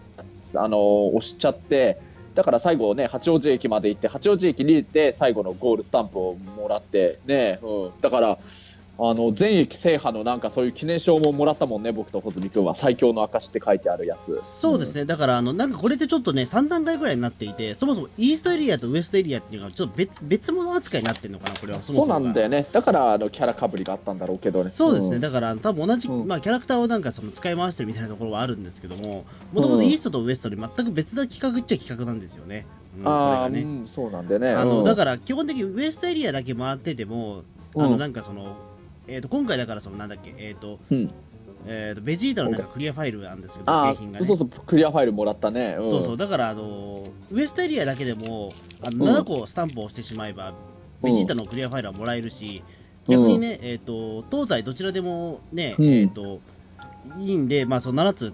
[0.57, 1.99] あの押しちゃって
[2.35, 8.37] だから最後ね八王子駅まで行って八王子駅に行って最後のゴールスタンプをもらってね、うん、だから
[8.97, 14.41] あの全駅制覇のなんかそういう記念証ももらったもんね、僕と穂積君は最強の証って書いてあるやつ。
[14.61, 22.65] そうですね、だからあのなんかこれってちょっとね、3段階ぐらいになっていて、そもそもイーストエリアとウエストエリアっていうのがちょっと別別物扱いになってるのかな、これはそもそうなんだよね。
[22.71, 24.71] だからあのキャラかぶりがあったんだろうけどね。
[24.73, 32.65] そうですね、んだから多分同じ、うんまあ、キャラクターをなんかその使い回してるみたいなところはあるんですけども、もともとイーストとウエストで全く別な企画っちゃ企画なんですよね。
[32.97, 34.51] うんあねうん、そうなんだよね。
[34.51, 37.43] あのうんだから基本的にウエストエリアだけ回ってても、
[37.75, 38.55] あのうんなんかその、
[39.07, 41.11] えー、と今回だからそのなんだっけ、えーとうん。
[41.67, 44.23] えー、とベジータのなんかクリアファイルなんですけど、あ景品がね。
[44.23, 45.75] あそうそう、クリアファイルもらったね。
[45.79, 45.89] うん。
[45.89, 50.53] そうそうだからあのウエストエリアだけでもあのうん7個スタンプを押してしまえば、
[51.01, 52.63] ベジータのクリアファイルはもらえるし、
[53.07, 55.85] 逆にね、えー、と東西どちらでもね、うん。
[55.85, 56.39] えー、と
[57.19, 58.33] いいんで、まあ、その7つ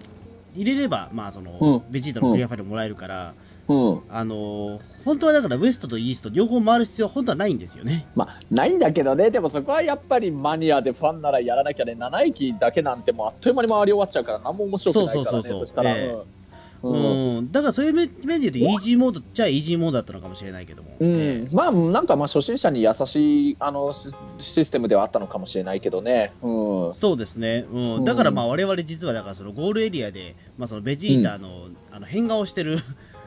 [0.54, 1.92] 入れれば、まあそのうん。
[1.92, 3.34] ベジータのクリアファイルもらえるから、
[3.68, 4.00] うん。
[4.08, 8.06] あの本当はだからウエストとイースト両方回る必要は本当はないんですよね。
[8.14, 15.66] まあ、ないんだけどね、でもそこはやっぱりマニアでファンならやらなきゃね、7駅だけなんてもうあっという間に回り終わっちゃうから、何も面白くないからね、そうそうそうそう。
[15.66, 15.90] したら。
[15.96, 16.42] ええ。
[16.82, 17.36] うん。
[17.38, 21.20] うん、だからそういう面面で言うとイージーモードっちゃイージーモードだったのかもしれないけども、うん。
[21.20, 26.32] えまあなんかまあ初心者に優しいあのシシステムではあったのかもしれないけどね。
[26.42, 26.88] うん。
[26.90, 27.94] えそうですね、うん。
[27.96, 28.04] うん。
[28.04, 32.78] だからまあ我々実はだからそのゴールエリアで、まあ、そのベジータの,、あの変顔してる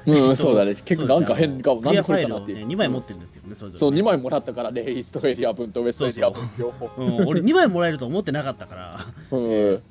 [0.06, 0.76] うん、 そうだね。
[0.76, 2.68] 結構なんか変顔、クなんでこれかなっていう。
[2.68, 6.90] 2枚持ってるんですよね、そう、2枚もらったからね、イーストエリア分とウエストエリア分両方。
[6.98, 9.82] うん、俺2枚もらえると思ってなかったからうん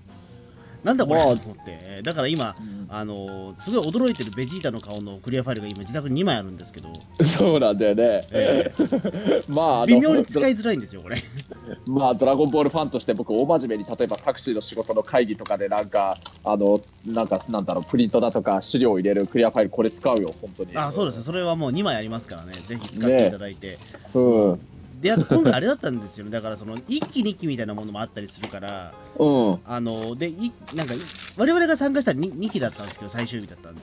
[0.85, 1.25] なんだこれ？
[1.25, 2.55] まあと思ってだから今
[2.89, 6.89] あのすごい驚いてるベジータの顔のクリアファイルが今自宅に2枚あるんですけど、
[7.25, 8.23] そうなんだよね。
[8.31, 8.73] え
[9.49, 11.23] まあ、微妙に使いづらいんですよこれ
[11.87, 20.77] まあ、ドラゴンボールファンとして僕、大真面目に、例えばタクシーの仕事の会議とかで、なんか、あの、なんか、なんだろう、プリントだとか、資料を入れるクリアファイル、これ使うよ、本当に。
[20.77, 23.77] あそうですそれはもう2枚ありますからねぜひ使っていただいて、
[24.15, 24.53] うん。
[24.53, 24.61] うん。
[25.01, 26.31] であと今回あれだったんですよね。
[26.31, 30.97] だからその1期2期みたいなものもあったりするからあのでいなんかい
[31.37, 33.83] 我々が参加した 2, 2期だったんですけど最終日だったんで、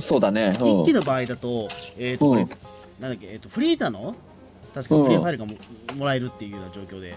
[0.00, 0.52] そうだね。
[0.54, 0.80] うん。
[0.82, 2.48] 1期の場合だと,、えーとこれうん
[3.00, 4.14] なんだっけ、えー、とフリーザの
[4.74, 5.56] 確かクリアファイルがも,、
[5.96, 7.16] もらえるっていうような状況で。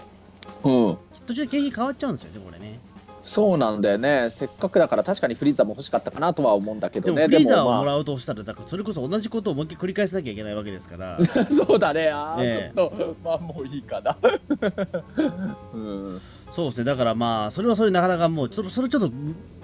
[0.64, 0.98] うん。
[1.26, 2.78] 途中で景品変わっちゃうんですよねこれね
[3.26, 4.30] そうなんだよね。
[4.30, 7.26] せっかくだから、確かにフリーザも欲しかったかなとは思うんだけでもどね。
[7.26, 12.08] フリーザをもまらうとしたらだからそれこそ同じことをもう一回繰り返さなきゃいけないわけですからあ、 そうだね。
[12.08, 14.16] あーええちょっと、まあ、もういいかな。
[15.74, 16.20] うん。
[16.52, 19.10] そうですねだからまあそれはそれなかなかもうちょっとそれちょっと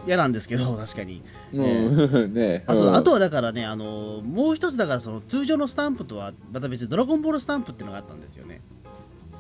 [0.07, 1.23] 嫌なんですけど 確かに
[1.53, 2.35] うん。
[2.35, 8.61] ねあそううんあとはだからねあのもう一つだからその通常のスタンプとはまた別にドラゴンボールスタンプっていうのがあったんですよね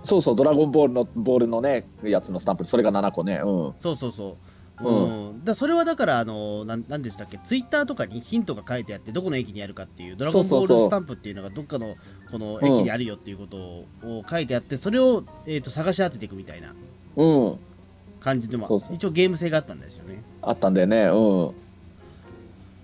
[0.04, 3.40] そうそうドラゴンボールのボールのねやつのスタンプそれが7個ね。
[3.44, 3.72] うん。
[3.76, 4.36] そうそうそう。
[4.84, 7.38] ううん、だそれはだからあのなんなんでしたっけ？
[7.44, 11.94] ツイッターとかにヒントが書いてあってどこの駅にあるかっていうドラゴンボールスタンプっていうのがどっかの
[12.30, 16.74] この駅にあるよっていうことを書いてあってそれを、えー、と探し当てていくみたいな。
[17.16, 17.58] うん。
[18.18, 18.96] 感じでもそうそう。
[18.96, 20.22] 一応ゲーム性があったんですよね。
[20.40, 21.04] あったんだよね。
[21.04, 21.61] うん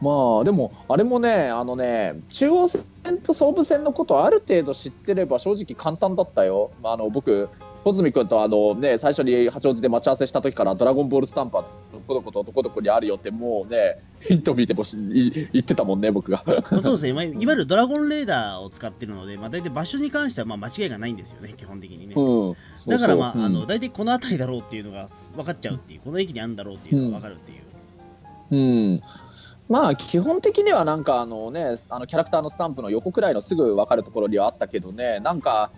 [0.00, 2.84] まあでもあれもねあのね中央線
[3.24, 7.48] と総武線のことある程度知ってれば正直簡単だったよ、まあ、あの僕
[7.84, 16.42] 穂積君とあの、ね、最初に八王子で待ち合わせした時から「ドラゴンボールスタンプはどこどことどこどこにあるよ」ってもうねヒント見てもしい言ってたもんね僕が。
[16.46, 22.56] まあそうですね、まあ、いわゆるドラゴンレーダーを使ってるので、まあ、大体場所に関してはまあ間違いがないんですよね基本的にね、うん。
[22.86, 23.42] だからまあ,、そう。
[23.42, 27.62] そうあの大体この辺りだろうっていうのが分かっちゃうっていうこの駅にあるんだろうっていうのが分かるっていう、
[28.50, 29.02] うん、
[29.68, 35.70] まあ基本的にはなんかあのねあのキャラクターのスタンプの横くらいのすぐ分かるところにはあったけどねなんか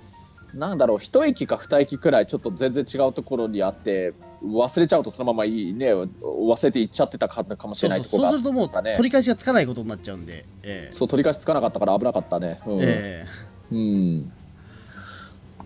[0.55, 8.97] なんだろう一駅か二駅くらいちょっと全然違うところにあって忘れちゃうとそのままいいね忘れていっちゃってたかかもしれないところがそうするともうったね。
[8.97, 10.95] 取り返しがつかないことになっちゃうんで、ええ。
[10.95, 12.61] そう取り返しつかなかったから危なかったね。
[12.67, 12.79] うん。
[12.81, 13.27] え
[13.71, 14.33] うん、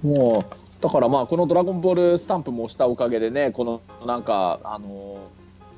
[0.02, 5.16] もうだからまあこの「ドラゴンボール」スタンプもしたおかげでねこのなんかあの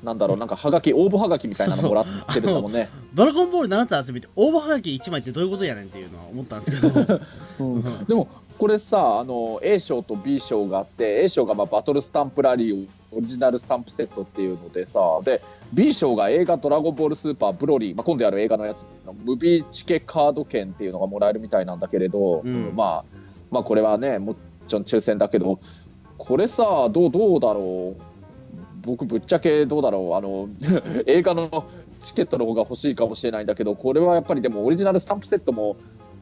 [0.03, 2.89] なんだろうなんかはがき応募はがきみたいなのもらってるんだもんね。
[2.93, 7.21] えドラゴンボール7つ集めて応募はがき1枚ってどういうことやねんっていうのは思ったんですけど。
[7.59, 7.63] う。
[7.63, 15.41] んでもこれさあの A 賞と B 賞があって A 賞がまあバトルスタンプラリーオリジナルスタンプセットっていうのでさで
[15.73, 22.73] B 賞が映画「ドラゴンボールスーパーブロリー」まあ、今度やる映画のやつのムビーチケカード券っていうのがもらえるみたいなんだけれど、うん。
[22.75, 23.03] まあ、
[23.51, 24.35] まあこれはねも
[24.67, 25.59] ちろん抽選だけど
[26.17, 28.06] これさどうどうだろう？
[28.87, 30.13] 僕ぶっちゃけどうだろう。
[30.15, 30.49] あの
[31.05, 31.65] 映画の
[32.01, 35.75] チケットの方が欲しいかもしれないんだけどこれはやっぱりでもオリジナルスタンプセットも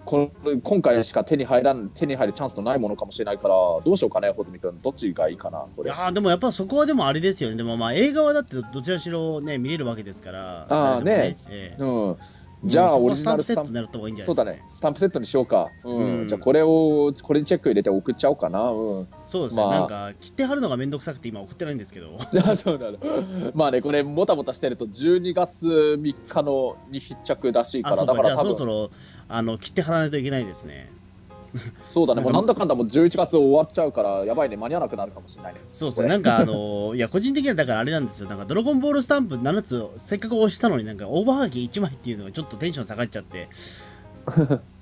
[0.06, 4.80] この今回しか手に入らん手に入るチャンスのないものかもしれないからどうしようかね穂積君。
[4.82, 5.92] どっちがいいかなこれ。
[5.92, 7.56] いやーでもやっぱそこはでもあれですよね。
[7.56, 10.66] でもまあ映画はだってどちらしろね見れるわけですから。
[10.70, 11.36] あーでもね。
[11.50, 11.82] ええ。
[11.82, 12.18] うん
[12.64, 13.74] じゃあオリジナルスタンプそこはスタンプ。
[13.74, 14.64] セットになった方がいいんじゃなそいうですかだね。
[14.70, 15.98] スタンプセットにしようか、うん。
[15.98, 16.28] うん。
[16.28, 18.72] じゃあこれをこれにチェック入れて送っちゃおうかな。
[18.72, 19.08] うん。
[19.26, 19.80] そうですね、まあ。
[19.80, 22.18] なんか切って貼るのがめんどくさくて今送ってないんですけど。
[22.20, 22.98] あそうなの
[23.54, 25.68] まあねこれもたもたしてると12月
[26.00, 28.14] 3日のに必着らしいからあそうか。
[28.14, 28.58] じゃあだから多分。
[28.58, 28.92] そろそろ
[29.28, 30.92] あの切って貼らないといけないですね
[31.94, 32.22] そうだね。
[32.22, 34.58] なんかもうなんだかんだもう11月終わっちゃうからやばいね。
[34.58, 35.62] 間に合わなくなるかもしれないね。
[35.72, 38.30] そうですねなんかあのいや個人的にはだからあれなんですよ。
[38.30, 43.50] なんかドラゴンボールスタンプ7つせっかく押したのになんかオーバーハガキ1枚っていうのがちょっとテンション下がっちゃって。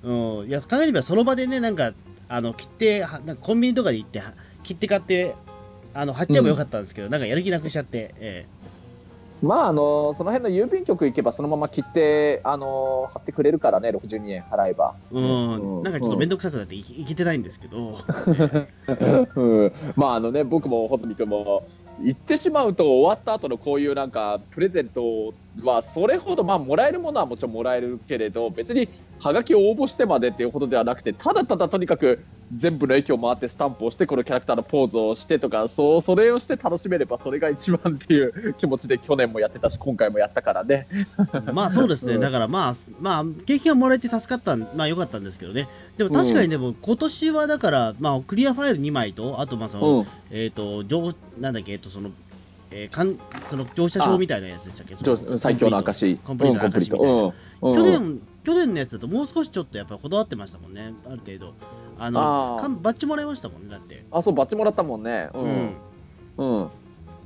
[0.03, 0.47] うん。
[0.47, 1.93] いや考えてみればその場でねなんか
[2.29, 4.33] あの切ってはなんかコンビニとかで行っては
[4.63, 5.35] 切って買って
[5.93, 8.47] あの貼っちゃえばよかったんですけど、なんかやる気なくしちゃって、え
[9.43, 14.95] まああのその辺の郵便局行けばそのまま切ってあの貼ってくれえるからね62円払えば。
[15.11, 15.83] えうん、うん。
[15.83, 17.99] なんかちょっと面倒くさくなっていいけてないんですけど、
[19.35, 21.65] うん、まああのね僕も穂積君も
[22.01, 28.89] 言ってしまうと終わった後のこういうなんかプレゼントはそれほどまあもらえるものはもちろんもらえるけれど別に
[29.19, 32.23] ハガキを応募してまでっていうほどではなくてただただとにかく
[32.55, 40.87] 全部の駅を回ってスタンプをしてこのキャラクターのポーズをしてとかそうそれをして楽しめればそれが一番っていう気持ちで去年もやってたし今回もやったからね。
[41.53, 52.11] まあそうですね、うんだからまあ、まあ、景品はもらえて助かったん、まあよかったんですけどね、でも確かにでも、今年はだから、まあ、クリアファイル2枚と、あと、まあその、うんえっ、と、乗なんだっけ、えっと、その、
[52.75, 54.95] えーかんその乗車証みたいなやつでしたっけ？
[55.03, 56.17] 上最強の証。
[56.17, 56.63] コンプリート。
[56.63, 57.75] の証みたいな、うんうん。
[57.75, 61.53] 去年、去年のやつだと、もう少しちょっとやっぱこだわってましたもんね、ある程度。
[61.99, 64.03] あのあバッジもらいましたもんね、だって。
[64.11, 65.29] あそうバッチもらったもんね。
[65.33, 65.75] ううんん。
[66.37, 66.69] うん。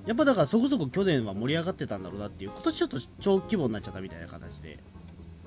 [0.06, 4.80] やっぱだからそこそこ去年は盛り上がってたんだろうなっていう、今年ちょっと小規模になっちゃったみたいな形で。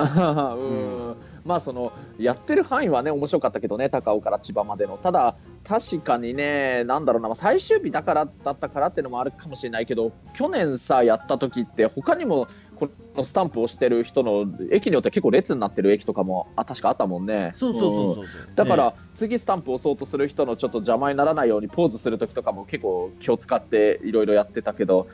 [0.02, 1.16] うん。
[1.44, 4.98] まあそのやってる範囲はね面白かったけどね高尾から千葉までの。
[4.98, 12.48] ただ確かにねなんだろうなまあ最終日だからだったからっていうのもあるかもしれないけど去年さやった時って他にも
[12.80, 17.52] このスタンプをしてる人の駅によって結構列になってる駅とかもあ確かあったもんね。
[17.54, 18.54] そうそうそうそうそう。
[18.54, 25.08] だから、次スタンプを押そうとする人のちょっと邪魔にならないようにポーズする時とかも結構気を使っていろいろやってたけど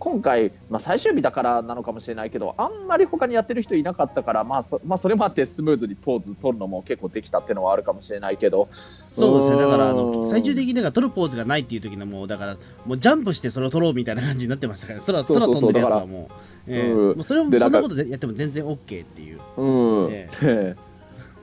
[0.00, 8.68] 今回、まあ、最終日だからなのかもしれないけどあんまり他にやってる人いなかったから、まあそまあ、それもあってスムーズにポーズ取るのも結構できたっていうのはあるかもしれないけど。
[8.72, 10.28] そうですね、だからあうのん。
[10.28, 16.30] 最終的にか取るポーズがないっていう時のもうだからもうジャンプしてそれを取ろうみたいな感じになってましたから、空空飛んでるやつはも
[16.66, 16.92] う、ええ。
[16.92, 17.16] うん。
[17.16, 19.40] もうそれもそんなことやっても全然 OK っていう。
[19.58, 20.76] うん、え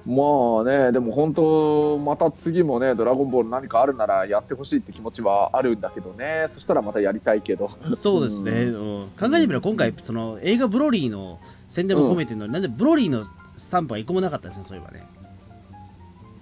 [0.07, 6.45] まあねでも本当また次もね「ドラゴンボール」何かあるならやってほしいって気持ちはあるんだけどね。
[6.47, 7.69] そしたらまたやりたいけど。
[7.97, 9.07] そうですね、うん。
[9.19, 11.39] 考えてみれば今回その映画ブロリーの
[11.69, 13.25] 宣伝も込めてるのに、なんでブロリーの
[13.57, 15.05] スタンプは一個もなかったですね、そういえばね。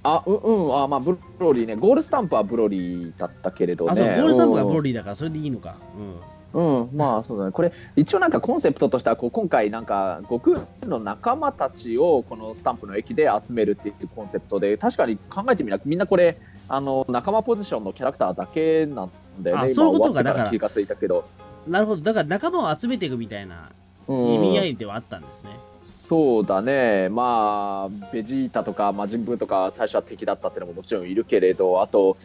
[0.04, 0.78] あうんうん。
[0.78, 1.75] あまあブロリーね。
[1.75, 3.91] ゴールスタンプはブロリーだったけれどね。
[3.91, 4.06] あそう。
[4.06, 5.78] ゴールスタンプがブロリリーだからそれでいいのか。
[5.97, 6.15] うん、
[6.55, 7.51] うん、まあそうだね。
[7.51, 16.37] これ一応なんかコンセプトとしてはこう今回なんか悟空の仲間たちをこのスタンプの駅で集めるっていうコンセプトで確かに考えてみなみんなこれ
[16.69, 22.01] あの仲間ポジションのキャラクターだけなんだよねそういうこと終わってかかだからら気がついたけど、うんなるほど。
[22.01, 23.71] だから仲間を集めていくみたいな
[24.07, 25.49] うん意味合いではあったんですね、
[25.83, 32.17] そうだね、まあ、ベジータとか魔人ブーとか最初は敵だったっていうのももちろんいるけれど、あと、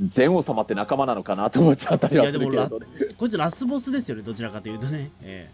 [0.00, 5.50] 禅王様って仲間なのかなと思っちゃったりはするけれどね、こいつラスボスですよねどちらかというとね、え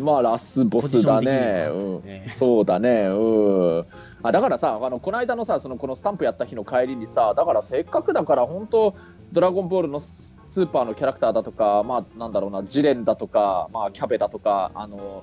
[0.00, 2.02] まあ、ラスボスだね、ポうん。
[2.04, 2.28] ええ。
[2.28, 3.86] そうだね、うん、
[4.22, 8.94] あだからさ、あのこの間のさその、このスタンプやった日の帰りにさ、だからせっかくだから、本当、
[9.32, 15.22] ドラゴンボールのススーパーのキャラクターだとか、まあ、なんだろうな、ジレンだとか、まあ、キャベだとか、あの、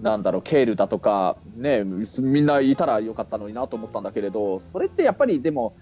[0.00, 1.82] なんだろう、ケールだとか、ね、
[2.20, 5.74] みんないたらよかったのになと思ったんだけれど、それってやっぱりでも、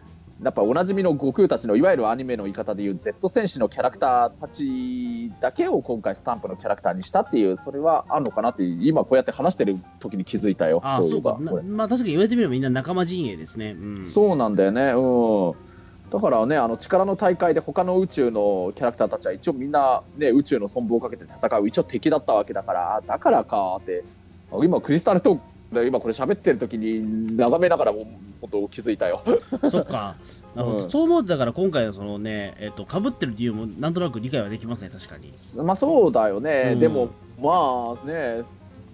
[0.44, 11.38] やっぱおなじみの悟空たちのいわゆるアニメの言い方でいう Z 戦士のキャラクターたちだけを今回スタンプのキャラクターにしたっていうそれはあるのかなって今こうやって話してる時に気づいたよああそういえば。
[11.38, 14.92] まあ確かに言われてみればみんな仲間陣営ですね、うん、そうなんだよね。
[14.94, 16.11] うん。
[16.11, 24.04] だからねあの力の大会で他の宇宙のキャラクターたちは一応みんな、ね、宇宙の存亡をかけて戦う一応敵だったわけだからあだからかって。
[24.52, 28.00] あ今クリスタルトークで今これ喋ってる時に眺めながらも
[28.40, 29.22] 本当気づいたよ。
[29.70, 30.16] そっか。
[30.54, 30.90] なるほど、うん。
[30.90, 35.30] そう思うとだから今回のそのねえっ、と被ってる理由もなんとなく理解はできますね確かに。
[35.62, 36.80] まあそうだよね、うん。
[36.80, 37.10] でも
[37.40, 38.42] まあね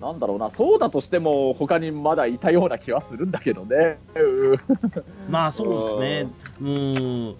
[0.00, 0.50] なんだろうな。
[0.50, 3.98] そうだとしても他にまだいたような気はするんだけどね。
[4.14, 4.60] うん。
[5.28, 6.60] まあそうですね。
[6.62, 7.34] うん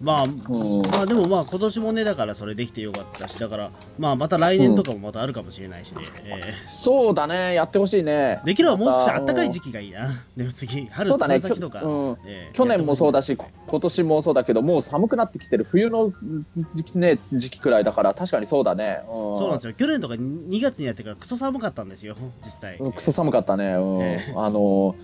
[0.00, 0.82] まあうん。
[0.90, 7.54] まあでもまあ今年もねだからそれできてよかったしだからまあまた来年とかもまたあるかもしれないしね、えそうだね。
[7.54, 8.40] やってほしいね。
[8.42, 10.08] ー できればもう少し暖かい時期がいいな。
[10.36, 11.36] でも次春そうだね。
[11.36, 12.16] うん。
[12.26, 16.12] えー去年もそうだし今年もそうだけどもう寒くなってきてる冬の
[16.74, 19.72] 時期,、ね、時期くらいだから確かにそうだね、うん、そうなんですよ。
[19.74, 24.02] 去年とか2月にやってからクソ寒かったんですよ実際、うんクソ寒かったね、うん。
[24.02, 24.34] え。
[24.36, 24.94] あの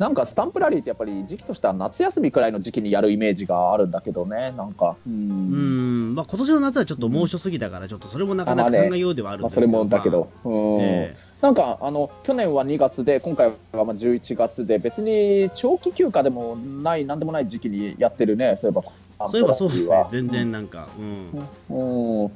[0.00, 4.96] なんかスタンプラリーってやっぱり時期としては夏休みくらいの時期にやるイメージがあるんだけどねなんか。
[5.06, 6.12] ううん。
[6.12, 10.80] んまあ今年の夏はちょっと猛暑すぎたからちょっとそれもなかなか考えようではあるんまあ、そですけど、れもだけど、うん。
[10.80, 19.28] えなんかあの去年は2月で今回はまあ11月で別に長期休暇でもないなんでもない時期にやってるねそういえば。
[19.28, 19.94] そういえばそうですね。
[19.96, 20.08] は。
[20.10, 22.32] 全然なんかうん、うん。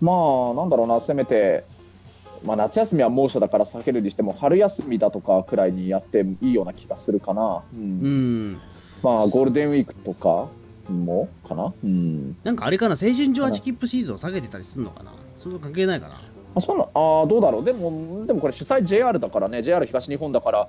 [0.00, 1.64] まあなんだろうなせめて、
[2.44, 7.80] まあ、夏休みは猛暑だから避けるにしても春休みだとかくらいにやっていいような気がするかな、うん。
[7.80, 8.60] うん、
[9.02, 10.48] まあゴールデンウィークとか
[10.88, 15.12] もかな、うん、なんかあれかな青春18切符シーズンを下げてたりするのかな。
[15.38, 16.20] それは関係ないかな。
[16.56, 17.64] あそうなあーどうだろう。
[17.64, 19.62] でもでもこれ主催 JR だからね。
[19.62, 20.68] JR 東日本だから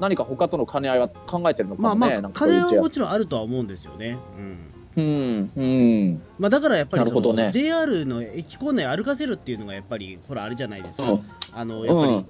[0.00, 4.18] 何か他との兼ね合いは考えてるのかもね、まあまあなんかそういはもちろんあるとは思うんですよね。
[4.38, 6.22] うんうんうん。
[6.38, 7.50] まあ、だからやっぱりその、なるほどね。
[7.52, 11.20] JR の駅構内歩かせるっていうのがやっぱりほらあれじゃないですか、うん。
[11.52, 12.26] あのやっぱり、うん。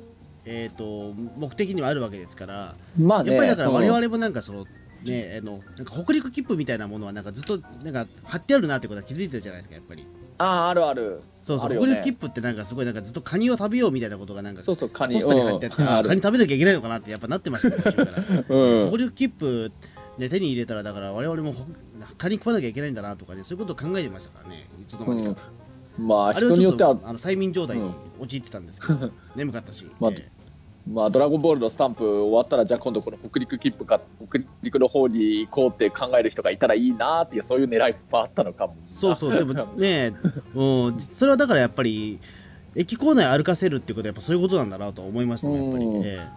[0.47, 3.95] えっ、と目的にはあるわけですから、まあねやっぱりだから我うん。
[3.95, 4.67] 々もなんかその、
[5.05, 10.07] ねあのなんか北陸切符みたいなものはなんかずっとなんか貼ってあるなってことは気づいてるじゃないですかやっぱり。
[10.39, 11.23] あああるある。
[11.35, 11.77] そうそう、ね。
[11.77, 18.89] 北陸切符ってなんかすごいなんかずっとカニを食べようみたいなことがなんかそうそうカニポスターに貼ってあって、 うんカニ食べなきゃいけないのかなってやっぱなってましたねうん。
[18.89, 19.73] 北陸切符
[20.19, 21.67] で手に入れたらだから我々もほ
[22.19, 25.43] カニ食わなきゃいけないんだなとかねそういうことを考えてましたからねいつの間にか、
[25.99, 26.07] うん。
[26.07, 30.31] まああ人によってはとあの催眠状態に陥ってたんですけど、 眠かったし、まあえ
[30.87, 38.77] まあ、ドラゴンボールのスタンプ終わったら、じゃあ今度この北陸切符か、北陸の方に行こうって考える人がいたらいいなっていう、そういう狙いもあったのかも。
[38.83, 40.15] えそうそうでもね
[40.55, 42.19] うんそれはだからやっぱり
[42.75, 46.03] 駅構内歩かせるっていうことはやっぱそういうことなんだなと思いましたねやっぱり、うん。
[46.05, 46.29] え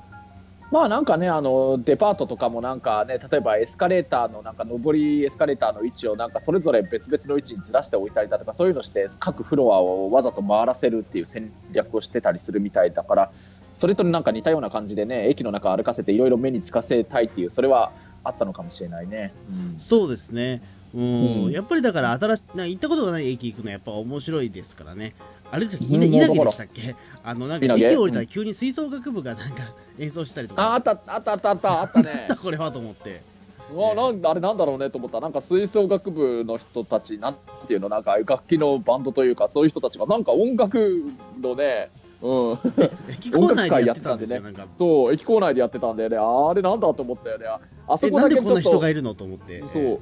[0.70, 13.32] まあなんかね、あのデパートとかもなんかね、例えばエスカレーターのなんか上りエスカレーターの位置をなんかそれぞれ別々の位置にずらしておいたりだとか、そういうのして各フロアをわざと回らせるっていう戦略をしてたりするみたいだから、
[13.74, 17.94] それとなんか似たような感じでね、駅の中歩かせていろいろ目につかせたいっていう、それは
[18.26, 19.32] あったのかもしれないね。
[19.50, 20.62] えそうですね。
[20.94, 21.04] うん、
[21.46, 21.52] うん。
[21.52, 25.14] やっぱりだから新しな行ったことがない駅行くのはやっぱ面白いですからね
[25.52, 25.80] あれですよ。
[25.84, 26.96] うん稲毛でしたっけ？
[27.24, 29.64] あのなんか駅降りたら急に吹奏楽部がなんか
[29.98, 32.28] 演奏したりとかああったあったあったあったあったね。
[32.42, 33.22] これはと思って
[33.74, 35.20] うわなんあれなんだろうねと思った。
[35.20, 41.04] なんか吹奏楽部の人たちなんていうのなんか楽器のバンドというかそういう人たちがなんか音楽
[41.42, 41.90] のね、
[42.22, 42.60] うん、
[43.10, 44.68] 駅構内でやってたんですよ音なんか。
[44.72, 46.18] そう駅構内でやってたんだよね。
[46.18, 47.46] あれなんだと思ったよね。
[47.48, 49.64] ああそこだけちょっとこんな人がいるのと思って。
[49.68, 50.00] そう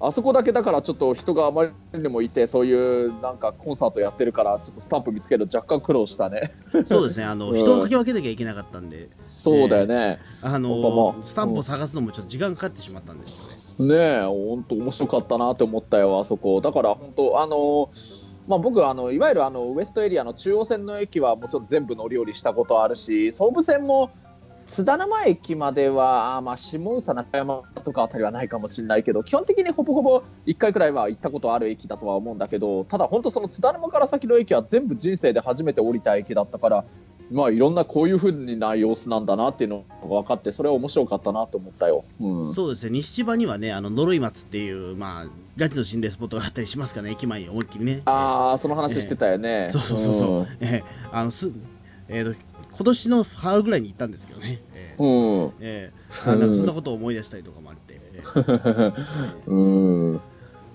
[0.00, 6.52] あそこだけだからちょっと人があまりにもいてそういうなんかコンサートやってるからちょっとスタンプ見つけるの若干苦労したね。
[6.86, 7.24] そうですね。
[7.24, 7.58] あの、 うん。
[7.58, 9.08] 人をかき分けなきゃいけなかったんで。
[9.28, 13.36] そうだよね、あやっぱのまあスタンプを探すのもちょっと時間かかってしまったんです
[13.78, 13.96] よね。
[13.96, 16.60] ねえ本当面白かったなって思ったよあそこ。
[16.60, 17.90] だから本当あの
[18.48, 24.10] まあ、僕あのいわゆるあのウエストエリアの中央線の駅はもちろん全部乗り降りしたことあるし総武線も
[24.66, 36.84] 津田沼駅までは、あまあ、下宇佐中山とかあたりはないかもしれないけど基本的にほぼほぼ1回くらいは行ったことある駅だとは思うんだけどただ本当その津田沼から先の駅は全部人生で初めて降りた駅だったから
[37.30, 42.04] まあいろんなこういうふうな様子なんだなっていうのが分かってそれは面白かったなと思ったよ。
[42.20, 42.54] うん。
[42.54, 42.90] そうですね。
[42.90, 47.12] 西千葉にはねあの呪い松っていうまあガチの心霊スポットがあったりしますからね。
[47.12, 48.02] 駅前に思いっきりね。
[48.04, 49.70] ああ、その話してたよね。
[49.72, 51.50] そうそうそうそう、ええあのす
[52.08, 55.02] えーと今年の春ぐらいに行ったんですけどね、ええ。
[55.02, 55.44] うん。
[55.44, 55.52] うん。
[55.60, 56.30] ええ。
[56.30, 58.92] あなんかそんなことを思い出したりとかもあって、ええ。
[59.48, 60.20] うん。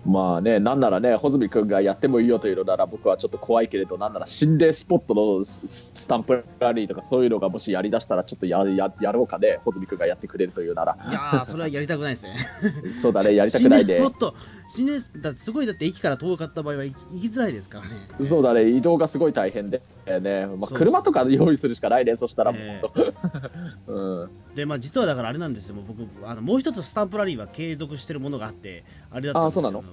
[0.05, 5.61] まあね、なんならね、穂積君がやってもいいよというのなら、僕はちょっと怖いけれど、なんなら心霊スポットのス
[5.93, 12.35] スタンプラリーとか、そういうのがもしやりだしたら、ちょっとやややろうかね、穂積君がやってくれるというなら、いやーそれはやりたくないですね。
[12.91, 14.35] そうだね、やりたくないで 心霊スポッ、ト
[14.73, 18.25] 心霊だすごいだって駅から遠かった場合は行きづらいですからね。
[18.25, 22.81] そうだね、移動がすごい大変で、ね、まあ、車とか用意するしかないね、そしたら、え
[23.87, 25.75] うん、でまあ実はだからあれなんですよ。
[25.85, 29.59] 僕あのもう一つスタンプラリーは継続してるものがあってあれだったんですよ。
[29.59, 29.83] あそうなの？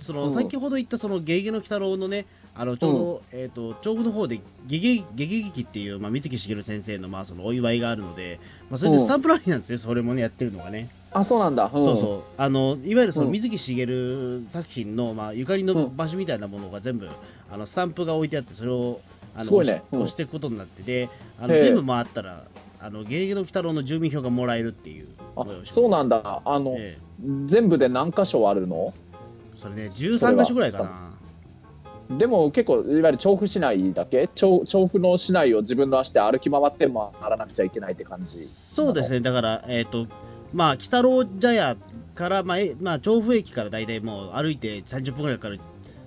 [0.00, 0.34] その、うん。
[0.34, 8.38] 先ほど言ったそのゲゲゲの鬼太郎のねあのちょうど、えっ、と調布の方でゲゲゲゲ劇っていうまあ三木しげる先生のまあそのお祝いがあるので、
[8.70, 12.22] まあ、それでスタンプラリーなんですね、それもねやってるのがね、あ、そうなんだ、うん、そうそう。
[12.36, 13.32] あのいわゆるそのうん。
[13.32, 17.08] 水木しげる作品の、まあ、ゆかりの場所みたいなものが全部、
[17.50, 19.00] あのスタンプが置いてあってそれを
[19.34, 19.82] あのね。
[19.92, 20.00] うん。
[20.00, 21.08] 押していくことになってで
[21.38, 22.44] あの全部回ったら
[22.80, 26.98] あのゲゲゲの鬼太郎の住民票がもらえるっていうあそうなんだ、あの、え
[27.46, 28.92] 全部で何箇所あるの？
[28.94, 32.18] えそれね13箇所ぐらいかな。
[32.18, 34.28] でも結構いわゆる調布市内だけ？
[34.34, 39.20] 調調布の市内を自分の足で歩き回って回らなくちゃいけないって感じそうですね。
[39.20, 40.06] だからえっ、と
[40.52, 41.76] まあ鬼太郎茶屋
[42.14, 45.60] から、まあえまあ、調布駅から大体もう歩いて30分ぐらいかかる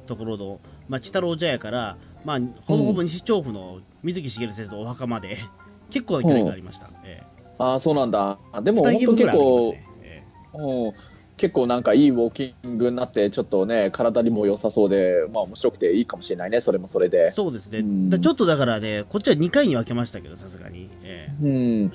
[0.07, 5.37] ところの、まあ、鬼太郎茶屋から、まあ、ほぼほぼ西調布の水木しげる先生のお墓まで
[5.89, 7.23] 結構な距離がありました、え
[7.57, 8.39] ああそうなんだ。
[8.61, 9.83] でえも本当結構、ね。
[10.03, 10.23] え
[10.53, 10.93] うん。
[11.39, 17.31] 結構なんかいいウォーキングになってちょっとね体にも良さそうでまあ面白くていいかもしれないねそれもそれえで。
[17.31, 18.09] そうですね、うん。
[18.09, 21.29] だちょっとだからねこっちは2回に分けましたけどさすがに、え。
[21.41, 21.93] うん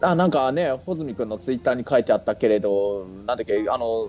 [0.00, 4.08] あなんかね穂積君のツイッターに書いてあったけれどなんだっけあの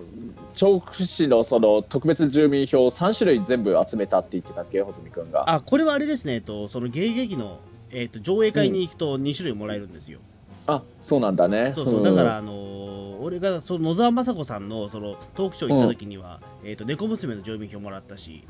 [0.54, 5.50] 調布市のその特別住民票3種類全部集めたって言ってたっけ穂積君えが。
[5.50, 7.60] あこれはあれですね、えっと、その芸劇の、
[7.90, 10.20] えっと、上映会に行くと2種類もらえるんですよ、
[10.66, 11.72] あそうなんだね。
[11.74, 12.82] そうそう、んだから、あのー
[13.22, 18.44] 俺がその野沢雅子さんのそのトークショー行った時には、えっと猫娘の住民票もらったし、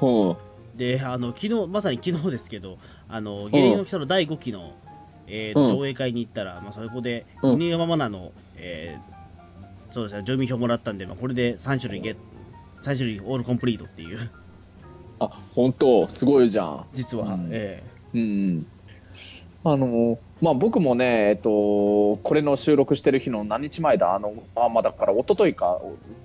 [0.00, 0.36] うん。
[0.74, 4.72] で、あの昨日まさに昨日ですけど、あの芸能人の第5期の、
[5.28, 5.78] えーとうん。
[5.78, 7.54] 上映会に行ったら、まあ、そこで、うん。
[7.54, 9.18] 犬山マナの、えー
[9.90, 12.16] そうですね、住民票もらったんで、まあ、これで3種類ゲッ
[12.82, 14.30] 3種類オールコンプリートっていう、
[15.18, 16.06] あ本当？
[16.08, 16.84] すごいじゃん。
[16.92, 17.48] 実は、うん。
[17.50, 18.66] えうん
[19.64, 25.80] あのまあ僕もね、えっと、これの収録してる日の何日前だ、あのあまあ、だから一昨日か？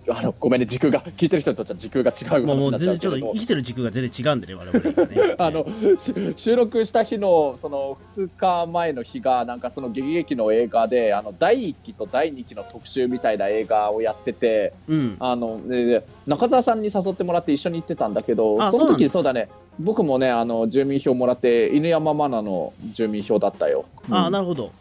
[0.09, 5.01] あの、ごめんね、時空が、聞いてる人にとっては時空が違う話になっちゃ全然ちょっとうけれど、生きてる軸が全然違うんでね、我々。
[5.01, 5.65] は ねあの
[5.97, 19.49] し収録した日のその2日前の日が、なんかその劇劇の映画で、あの第1期と第2期の特集みたいな映画をやってて、うん、あので中澤さんに誘ってもらって一緒に行ってたんだけど、その時そうだね、
[19.79, 23.85] 僕もね、あの住民票もらって、犬山マナの住民票だったよ。
[24.09, 24.71] ああ、うんなるほど。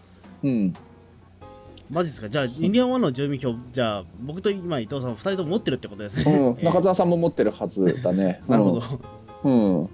[0.44, 0.74] うん
[1.90, 2.28] マジですか？
[2.30, 6.24] じゃあ、インディアンワンの住民票、じゃあ、僕と今、伊藤さん、2人とも持ってるってことですね。
[6.24, 8.40] うん、 えー中澤さんも持ってるはずだね。
[8.48, 8.82] なるほど。
[9.44, 9.78] うん。
[9.80, 9.88] うん。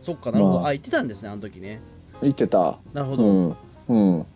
[0.00, 0.58] そっか、なるほど。
[0.60, 1.80] まああ、言ってたんですね、あの時ね。
[2.22, 2.78] 言ってた。
[2.92, 3.24] なるほど。
[3.24, 3.56] うん。
[3.88, 4.26] うん。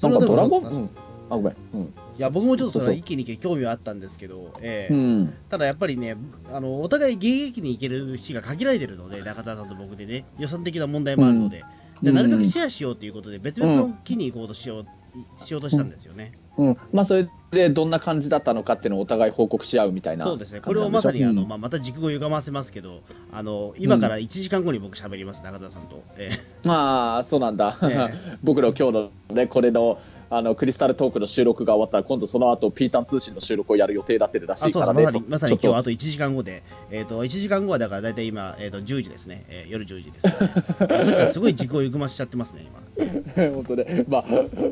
[0.00, 0.90] なんかドラゴン。
[1.30, 1.56] あ、ごめん。
[1.72, 1.82] うん。
[1.82, 1.86] い
[2.18, 5.34] や、僕もちょっとそれそうは一気に興味はあったんですけど、ええうん。
[5.48, 6.16] ただやっぱりね、
[6.52, 11.64] あのお互い迎撃に行ける日が限られてるので、中澤さんと僕でね、予算的な問題もあるので、
[12.02, 16.32] でうんなるべくシェアしようということで、別々の木に行こうとしよう,、しようとしたんですよね。
[16.56, 16.76] うん。
[16.92, 20.24] まあ、それでどんな感じだったのかっていうのをお互い報告し合うみたいな。
[20.24, 23.02] そうですね、これをまさにあの、うんまあ、また軸を歪ませますけど、
[23.32, 26.02] あの今から1時間後に僕喋ります、中澤さんと。
[26.16, 26.30] え
[26.64, 27.76] まあ、そうなんだ。
[27.82, 29.98] え 僕の今日のね、これの。
[30.30, 35.02] あのクリスタルトークの収録が終わったら今度その後ピータン通信の収録をやる予定だってるらしあいからね。
[35.02, 42.80] そうそうまさにまさに今日あと1時間後で、えー、と1時間後はだから大体今、えー、と10時ですね、えー夜10時です、 さっきからすごい軸を歪ましちゃってますね、今。
[43.54, 44.24] 本当ね、まあ、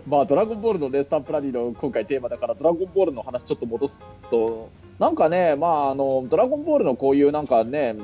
[0.07, 7.97] まあ、ドラゴンボールのね、スタンプラリーの今回テーマだから、ドラゴンボールの話ちょっと戻すと、なんかね、まあ、あの、ドラゴンボールのこういうなんかね、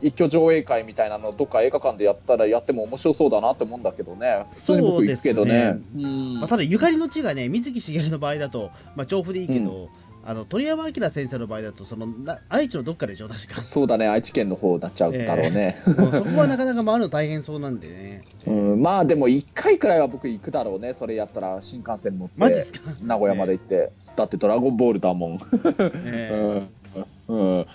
[0.00, 5.78] 一挙上映会みたいなの、どっか映画館でやったらやっても面白そうだなって思うんだけどね、普通に僕行くけどね。
[5.96, 6.40] うん。
[6.40, 9.88] まあ、ただ、ゆかりの地がね、水木しげるの場合だと、まあ、調布でいいけど、
[10.26, 13.60] あの鳥山明先生の場合だとそのな愛知のどっかでしょ確か。
[13.60, 22.80] そうだね愛知県の方になっちゃうだろうね、えー、そこはなかなか回るの大変そうなんでね、 うん、まあでも1回くらいは僕行くだろうねそれやったら新幹線乗ってマジですか？
[23.02, 26.68] 名古屋まで行って、 えー、だって「ドラゴンボール」だもん、えー、
[27.28, 27.58] うん。
[27.58, 27.66] うん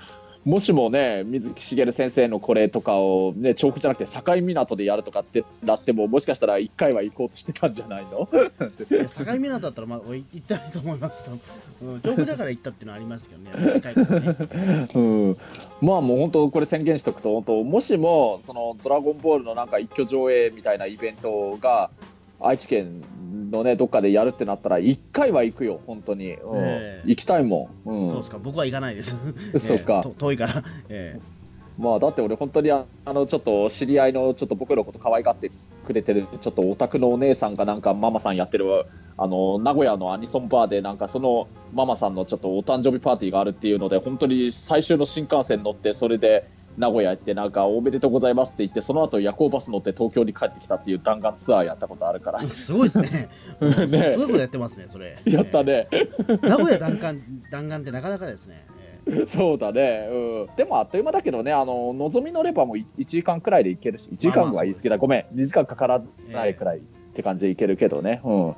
[0.50, 8.28] もしもね水木しげる先生のこれとかをね調布じゃなくて境港でやるとかってなってももしかしたら1回は行こうとしてたんじゃないの？
[8.28, 11.30] 境港だったらまあ行ってないと思います
[11.82, 15.38] うん、調布だから行ったっていうのはありますけどね近いからね、うん、
[15.82, 21.92] まあもう本当これ宣言しとくと本当もしもその「ドラゴンボール」のなんか一挙上映みたいなイベントが
[22.42, 23.04] 愛知県
[23.52, 26.58] のねどっかでやるってなったら1回は行くよ本当に、うん。
[26.58, 27.02] え。
[27.06, 28.38] ー、行きたいもん、うん、そうですか。
[28.40, 29.16] 僕は行かないです。
[29.58, 35.52] そうか、えー、遠いから、えー、まあだって俺本当にあのちょっと知り合いのちょっと僕のこと可愛がって
[35.86, 38.86] くれてるちょっとオタクのお姉さんがなんかママさんやってる
[39.18, 46.48] あの名古屋のアニソンバーでなんかそのママさんのちょっとお誕生日パーティーがあるっていうので本当に最終の新幹線乗ってそれで
[46.80, 52.42] 名古屋行ってなんかおめでとうございますって言ってその後夜行バス乗って東京に帰ってきたっていう弾丸ツアーやったことあるから。
[52.48, 53.30] すごいですね。
[53.60, 54.14] ね。
[54.14, 55.18] すごいことやってますねそれ。
[55.26, 55.90] やったね、
[56.42, 57.22] 名古屋弾丸
[57.52, 58.66] 弾丸ってなかなかですね。
[59.26, 66.02] そうだね、うん、でもあっという間だけどね、あののぞみ乗ればも1時間くらいで行けるし、1時間は言い過ぎだ、ごめん、2時間かから
[66.32, 66.82] ないくらいっ
[67.14, 68.22] て感じで行けるけどね。
[68.24, 68.56] うん、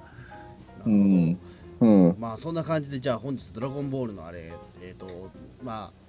[0.86, 1.40] うん。
[1.80, 4.54] うん、まあそんな感じで、じゃあ本日、ドラゴンボールのあれ、
[4.84, 5.32] えっ、ー、と、
[5.64, 6.01] まあ、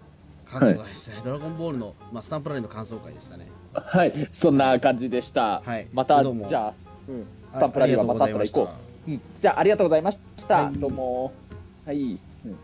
[0.52, 3.48] 感想会ですね、はい、ドラゴンボールの、まあ、スタンプラリーの感想会でしたね。
[3.72, 5.62] はい、そんな感じでした。
[5.64, 6.74] はい、また、じゃあ、
[7.08, 8.70] うん、スタンプラリーはまた後で行こ
[9.06, 9.10] う。
[9.10, 10.64] うん、じゃあ、ありがとうございました。
[10.64, 11.32] はい、どうも。
[11.86, 12.18] はい。
[12.44, 12.56] うん